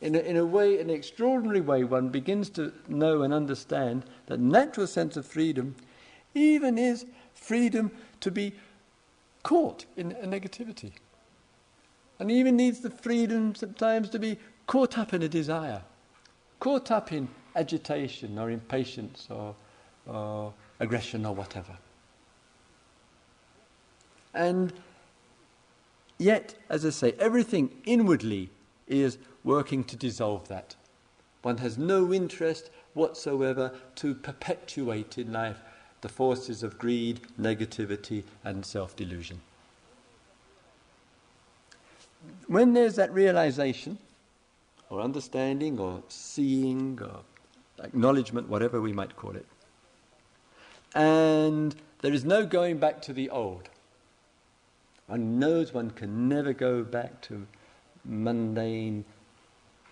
In 0.00 0.16
a, 0.16 0.18
in 0.18 0.36
a 0.36 0.44
way, 0.44 0.80
an 0.80 0.90
extraordinary 0.90 1.60
way, 1.60 1.84
one 1.84 2.08
begins 2.08 2.50
to 2.50 2.72
know 2.88 3.22
and 3.22 3.32
understand 3.32 4.04
that 4.26 4.40
natural 4.40 4.86
sense 4.86 5.16
of 5.16 5.24
freedom 5.24 5.76
even 6.34 6.76
is 6.76 7.06
freedom 7.34 7.90
to 8.20 8.30
be 8.30 8.52
caught 9.42 9.84
in 9.96 10.12
a 10.12 10.26
negativity. 10.26 10.92
And 12.18 12.30
even 12.30 12.56
needs 12.56 12.80
the 12.80 12.90
freedom 12.90 13.54
sometimes 13.54 14.08
to 14.10 14.18
be 14.18 14.38
caught 14.66 14.98
up 14.98 15.12
in 15.12 15.22
a 15.22 15.28
desire, 15.28 15.82
caught 16.60 16.90
up 16.90 17.12
in 17.12 17.28
agitation 17.56 18.38
or 18.38 18.50
impatience 18.50 19.28
or, 19.30 19.54
or 20.06 20.52
aggression 20.80 21.26
or 21.26 21.34
whatever. 21.34 21.76
And 24.34 24.72
yet, 26.22 26.54
as 26.68 26.86
I 26.86 26.90
say, 26.90 27.14
everything 27.18 27.82
inwardly 27.84 28.50
is 28.86 29.18
working 29.44 29.84
to 29.84 29.96
dissolve 29.96 30.48
that. 30.48 30.76
One 31.42 31.58
has 31.58 31.76
no 31.76 32.12
interest 32.12 32.70
whatsoever 32.94 33.72
to 33.96 34.14
perpetuate 34.14 35.18
in 35.18 35.32
life 35.32 35.58
the 36.02 36.08
forces 36.08 36.62
of 36.62 36.78
greed, 36.78 37.20
negativity, 37.40 38.24
and 38.44 38.64
self 38.64 38.94
delusion. 38.94 39.40
When 42.46 42.74
there's 42.74 42.96
that 42.96 43.12
realization, 43.12 43.98
or 44.90 45.00
understanding, 45.00 45.78
or 45.78 46.02
seeing, 46.08 47.00
or 47.00 47.20
acknowledgement, 47.82 48.48
whatever 48.48 48.80
we 48.80 48.92
might 48.92 49.16
call 49.16 49.34
it, 49.34 49.46
and 50.94 51.74
there 52.00 52.12
is 52.12 52.24
no 52.24 52.44
going 52.44 52.78
back 52.78 53.00
to 53.02 53.12
the 53.12 53.30
old. 53.30 53.68
One 55.06 55.38
knows 55.38 55.72
one 55.72 55.90
can 55.90 56.28
never 56.28 56.52
go 56.52 56.82
back 56.82 57.20
to 57.22 57.46
mundane, 58.04 59.04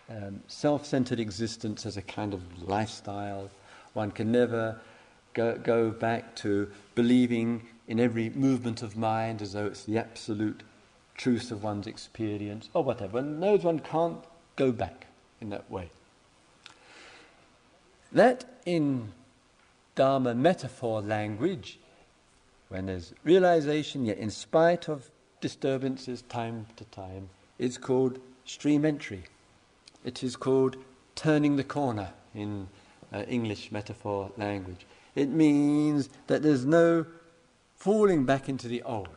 um, 0.09 0.41
self 0.47 0.87
centered 0.87 1.21
existence 1.21 1.87
as 1.87 1.97
a 1.97 2.03
kind 2.03 2.35
of 2.35 2.63
lifestyle. 2.63 3.51
One 3.93 4.11
can 4.11 4.33
never 4.33 4.81
go, 5.35 5.57
go 5.57 5.91
back 5.91 6.35
to 6.37 6.71
believing 6.95 7.67
in 7.89 7.99
every 7.99 8.31
movement 8.31 8.83
of 8.83 8.97
mind 8.97 9.43
as 9.43 9.53
though 9.53 9.67
it's 9.67 9.85
the 9.85 9.99
absolute 9.99 10.63
truth 11.17 11.51
of 11.51 11.63
one's 11.63 11.87
experience 11.87 12.71
or 12.73 12.83
whatever. 12.83 13.15
One 13.15 13.41
knows 13.41 13.65
one 13.65 13.81
can't 13.81 14.25
go 14.57 14.73
back 14.73 15.07
in 15.41 15.51
that 15.51 15.71
way. 15.71 15.91
That 18.13 18.45
in 18.65 19.13
Dharma 19.95 20.35
metaphor 20.35 21.03
language, 21.03 21.79
when 22.71 22.87
there's 22.87 23.13
realization, 23.25 24.07
yet 24.07 24.17
in 24.17 24.31
spite 24.31 24.89
of 24.89 25.11
disturbances 25.41 26.23
time 26.23 26.67
to 26.77 26.85
time, 26.85 27.29
it's 27.59 27.77
called 27.77 28.21
stream 28.45 28.85
entry. 28.85 29.25
It 30.05 30.23
is 30.23 30.37
called 30.37 30.77
turning 31.15 31.57
the 31.57 31.65
corner 31.65 32.13
in 32.35 32.69
uh, 33.13 33.25
English 33.29 33.71
metaphor 33.71 34.31
language. 34.37 34.87
It 35.15 35.29
means 35.29 36.09
that 36.29 36.43
there's 36.43 36.65
no 36.65 37.05
falling 37.75 38.25
back 38.25 38.49
into 38.49 38.69
the 38.69 38.83
old. 38.83 39.09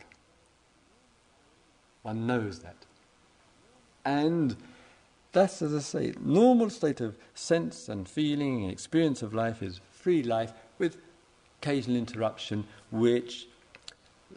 One 2.01 2.25
knows 2.25 2.59
that. 2.59 2.75
And 4.03 4.57
that's, 5.31 5.61
as 5.61 5.73
I 5.75 5.79
say, 5.79 6.13
normal 6.19 6.69
state 6.71 7.01
of 7.01 7.17
sense 7.35 7.87
and 7.87 8.09
feeling 8.09 8.63
and 8.63 8.71
experience 8.71 9.21
of 9.21 9.33
life 9.33 9.61
is 9.61 9.79
free 9.91 10.23
life 10.23 10.53
with 10.79 10.97
occasional 11.63 11.95
interruption, 11.95 12.65
which 12.93 13.47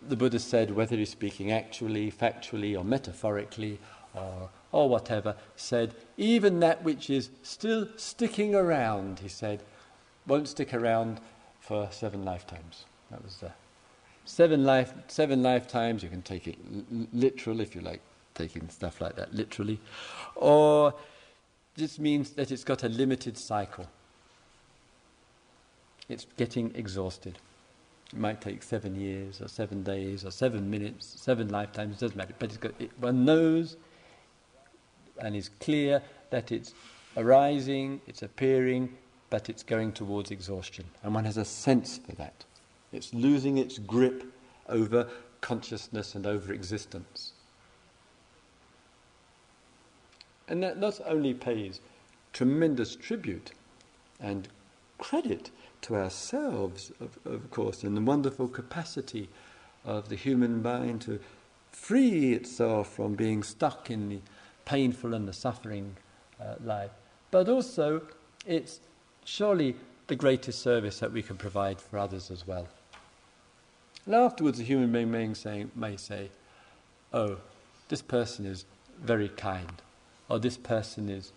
the 0.09 0.17
Buddha 0.17 0.39
said, 0.39 0.75
whether 0.75 0.97
he's 0.97 1.11
speaking 1.11 1.53
actually, 1.53 2.11
factually, 2.11 2.77
or 2.77 2.83
metaphorically, 2.83 3.79
or, 4.15 4.49
or 4.73 4.89
whatever, 4.89 5.37
said, 5.57 5.95
even 6.17 6.61
that 6.61 6.83
which 6.83 7.11
is 7.11 7.29
still 7.43 7.87
sticking 7.97 8.55
around, 8.55 9.19
he 9.19 9.29
said, 9.29 9.63
won't 10.27 10.49
stick 10.49 10.73
around 10.73 11.21
for 11.61 11.89
seven 11.91 12.25
lifetimes. 12.25 12.87
That 13.11 13.23
was 13.23 13.37
the 13.37 13.53
seven 14.25 14.65
life 14.65 14.93
seven 15.07 15.43
lifetimes. 15.43 16.03
You 16.03 16.09
can 16.09 16.23
take 16.23 16.49
it 16.49 16.57
l- 16.75 17.07
literal 17.13 17.61
if 17.61 17.75
you 17.75 17.83
like 17.83 18.01
taking 18.35 18.69
stuff 18.71 19.01
like 19.01 19.17
that 19.17 19.35
literally, 19.35 19.79
or 20.35 20.95
just 21.77 22.01
means 22.01 22.31
that 22.31 22.51
it's 22.51 22.65
got 22.65 22.85
a 22.85 22.89
limited 22.89 23.37
cycle. 23.37 23.87
It's 26.09 26.27
getting 26.37 26.75
exhausted. 26.75 27.39
It 28.13 28.19
might 28.19 28.41
take 28.41 28.63
seven 28.63 28.95
years, 28.95 29.41
or 29.41 29.49
seven 29.49 29.83
days, 29.83 30.25
or 30.25 30.31
seven 30.31 30.71
minutes, 30.71 31.15
seven 31.21 31.49
lifetimes. 31.49 31.97
It 31.97 32.01
doesn't 32.01 32.17
matter. 32.17 32.35
But 32.39 32.61
got, 32.61 32.73
it, 32.79 32.91
one 33.01 33.25
knows 33.25 33.77
and 35.19 35.35
is 35.35 35.49
clear 35.61 36.03
that 36.31 36.53
it's 36.53 36.75
arising, 37.17 38.01
it's 38.07 38.23
appearing, 38.23 38.97
but 39.31 39.49
it's 39.49 39.63
going 39.63 39.93
towards 39.93 40.31
exhaustion. 40.31 40.85
And 41.03 41.15
one 41.15 41.25
has 41.25 41.37
a 41.37 41.45
sense 41.45 41.99
for 41.99 42.13
that. 42.13 42.45
It's 42.93 43.13
losing 43.13 43.59
its 43.59 43.79
grip 43.79 44.25
over 44.69 45.09
consciousness 45.41 46.15
and 46.15 46.27
over 46.27 46.53
existence. 46.53 47.33
And 50.49 50.63
that 50.63 50.79
not 50.79 51.01
only 51.07 51.35
pays 51.35 51.81
tremendous 52.33 52.95
tribute 52.95 53.53
and 54.21 54.49
credit 54.99 55.51
to 55.83 55.97
ourselves, 55.97 56.93
of, 57.01 57.19
of 57.25 57.51
course, 57.51 57.83
and 57.85 57.97
the 57.97 58.01
wonderful 58.01 58.49
capacity 58.49 59.29
of 59.85 60.09
the 60.09 60.17
human 60.17 60.63
mind 60.63 61.03
to 61.03 61.21
free 61.71 62.33
itself 62.33 62.95
from 62.95 63.15
being 63.15 63.43
stuck 63.43 63.91
in 63.91 64.09
the 64.09 64.19
painful 64.65 65.15
and 65.15 65.29
the 65.29 65.33
suffering 65.33 65.97
uh, 66.41 66.55
life, 66.65 66.91
but 67.31 67.49
also 67.49 68.03
it's 68.47 68.81
surely 69.25 69.77
the 70.07 70.17
greatest 70.17 70.61
service 70.61 71.01
that 71.01 71.13
we 71.13 71.23
can 71.23 71.37
provide 71.37 71.81
for 71.81 71.99
others 71.99 72.31
as 72.31 72.47
well. 72.47 72.69
And 74.07 74.15
afterwards, 74.15 74.61
a 74.61 74.63
human 74.63 74.93
being 74.93 75.11
may 75.11 75.35
say, 75.35 75.67
may 75.75 75.97
say, 75.97 76.31
Oh, 77.13 77.39
this 77.89 78.03
person 78.03 78.47
is 78.47 78.65
very 79.01 79.29
kind, 79.29 79.83
or 80.29 80.39
this 80.39 80.57
person 80.57 81.09
is 81.09 81.33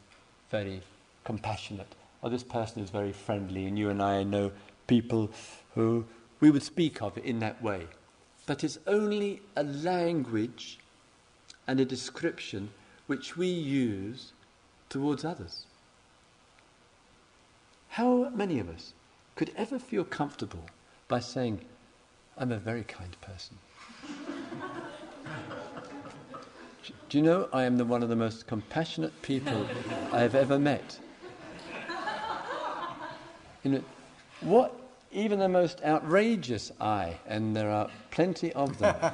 very 0.49 0.81
compassionate, 1.23 1.93
or 2.21 2.29
this 2.29 2.43
person 2.43 2.83
is 2.83 2.89
very 2.89 3.11
friendly, 3.11 3.65
and 3.65 3.77
you 3.77 3.89
and 3.89 4.01
I 4.01 4.23
know 4.23 4.51
people 4.87 5.31
who 5.75 6.05
we 6.39 6.51
would 6.51 6.63
speak 6.63 7.01
of 7.01 7.17
in 7.17 7.39
that 7.39 7.61
way. 7.61 7.87
But 8.45 8.63
it's 8.63 8.79
only 8.87 9.41
a 9.55 9.63
language 9.63 10.79
and 11.67 11.79
a 11.79 11.85
description 11.85 12.71
which 13.07 13.37
we 13.37 13.47
use 13.47 14.33
towards 14.89 15.23
others. 15.23 15.65
How 17.89 18.29
many 18.29 18.59
of 18.59 18.69
us 18.69 18.93
could 19.35 19.51
ever 19.55 19.79
feel 19.79 20.03
comfortable 20.03 20.65
by 21.07 21.19
saying, 21.19 21.61
I'm 22.37 22.51
a 22.51 22.57
very 22.57 22.83
kind 22.83 23.15
person? 23.21 23.57
Do 27.09 27.17
you 27.17 27.23
know 27.23 27.49
I 27.51 27.63
am 27.63 27.77
the, 27.77 27.85
one 27.85 28.03
of 28.03 28.09
the 28.09 28.15
most 28.15 28.47
compassionate 28.47 29.21
people 29.21 29.65
I 30.11 30.21
have 30.21 30.35
ever 30.35 30.57
met? 30.59 30.99
You 33.63 33.71
know, 33.71 33.83
what 34.41 34.73
even 35.11 35.39
the 35.39 35.49
most 35.49 35.81
outrageous 35.83 36.71
I, 36.79 37.17
and 37.27 37.55
there 37.55 37.71
are 37.71 37.89
plenty 38.11 38.53
of 38.53 38.77
them, 38.77 38.95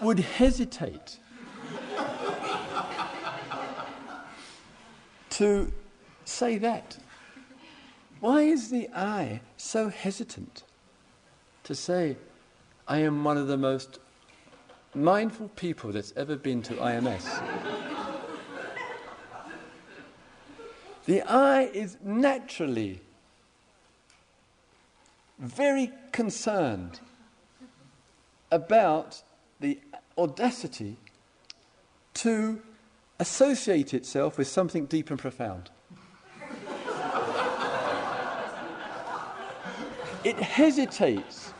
would 0.00 0.18
hesitate 0.18 1.18
to 5.30 5.72
say 6.24 6.58
that? 6.58 6.98
Why 8.20 8.42
is 8.42 8.70
the 8.70 8.88
I 8.94 9.40
so 9.56 9.88
hesitant 9.88 10.62
to 11.64 11.74
say, 11.74 12.16
I 12.88 12.98
am 12.98 13.24
one 13.24 13.36
of 13.36 13.48
the 13.48 13.56
most 13.56 13.98
mindful 14.94 15.48
people 15.56 15.92
that's 15.92 16.12
ever 16.16 16.36
been 16.36 16.62
to 16.62 16.74
IMS? 16.74 17.83
The 21.06 21.22
I 21.22 21.64
is 21.64 21.98
naturally 22.02 23.00
very 25.38 25.92
concerned 26.12 27.00
about 28.50 29.22
the 29.60 29.80
audacity 30.16 30.96
to 32.14 32.62
associate 33.18 33.92
itself 33.92 34.38
with 34.38 34.48
something 34.48 34.86
deep 34.86 35.10
and 35.10 35.18
profound. 35.18 35.70
it 40.24 40.36
hesitates 40.36 41.52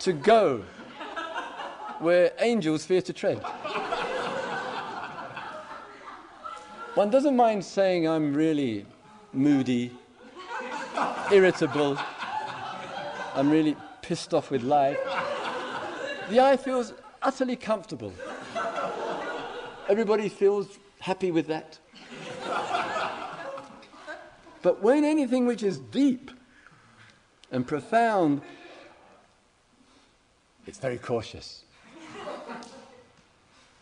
to 0.00 0.12
go 0.12 0.64
where 1.98 2.32
angels 2.40 2.84
fear 2.84 3.00
to 3.00 3.12
tread. 3.12 3.42
One 6.94 7.08
doesn't 7.08 7.36
mind 7.36 7.64
saying 7.64 8.06
I'm 8.06 8.34
really 8.34 8.84
moody, 9.32 9.92
irritable, 11.32 11.98
I'm 13.34 13.50
really 13.50 13.76
pissed 14.02 14.34
off 14.34 14.50
with 14.50 14.62
life. 14.62 14.98
the 16.28 16.40
I 16.40 16.58
feels 16.58 16.92
utterly 17.22 17.56
comfortable. 17.56 18.12
Everybody 19.88 20.28
feels 20.28 20.78
happy 21.00 21.30
with 21.30 21.46
that. 21.46 21.78
But 24.60 24.82
when 24.82 25.02
anything 25.02 25.46
which 25.46 25.62
is 25.62 25.78
deep 25.78 26.30
and 27.50 27.66
profound, 27.66 28.42
it's 30.66 30.78
very 30.78 30.98
cautious. 30.98 31.64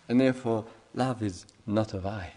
And 0.08 0.20
therefore, 0.20 0.64
love 0.94 1.24
is 1.24 1.44
not 1.66 1.92
of 1.92 2.06
I. 2.06 2.34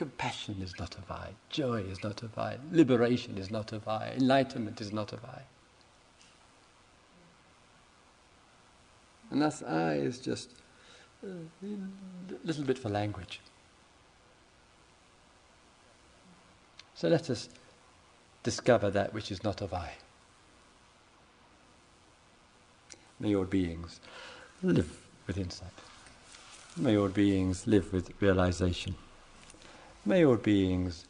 Compassion 0.00 0.56
is 0.62 0.72
not 0.78 0.96
of 0.96 1.10
I. 1.10 1.28
Joy 1.50 1.80
is 1.82 2.02
not 2.02 2.22
of 2.22 2.38
I. 2.38 2.56
Liberation 2.72 3.36
is 3.36 3.50
not 3.50 3.70
of 3.72 3.86
I. 3.86 4.14
Enlightenment 4.16 4.80
is 4.80 4.94
not 4.94 5.12
of 5.12 5.22
I. 5.26 5.42
And 9.30 9.42
thus, 9.42 9.62
I 9.62 9.96
is 9.96 10.18
just 10.18 10.52
uh, 11.22 11.28
a 11.62 12.46
little 12.46 12.64
bit 12.64 12.78
for 12.78 12.88
language. 12.88 13.40
So 16.94 17.08
let 17.08 17.28
us 17.28 17.50
discover 18.42 18.90
that 18.90 19.12
which 19.12 19.30
is 19.30 19.44
not 19.44 19.60
of 19.60 19.74
I. 19.74 19.92
May 23.18 23.28
your 23.28 23.44
beings 23.44 24.00
live 24.62 25.06
with 25.26 25.36
insight. 25.36 25.68
May 26.78 26.92
your 26.92 27.10
beings 27.10 27.66
live 27.66 27.92
with 27.92 28.14
realization. 28.22 28.94
May 30.06 30.24
all 30.24 30.36
beings 30.36 31.04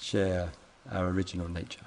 share 0.00 0.50
our 0.90 1.08
original 1.08 1.48
nature. 1.48 1.84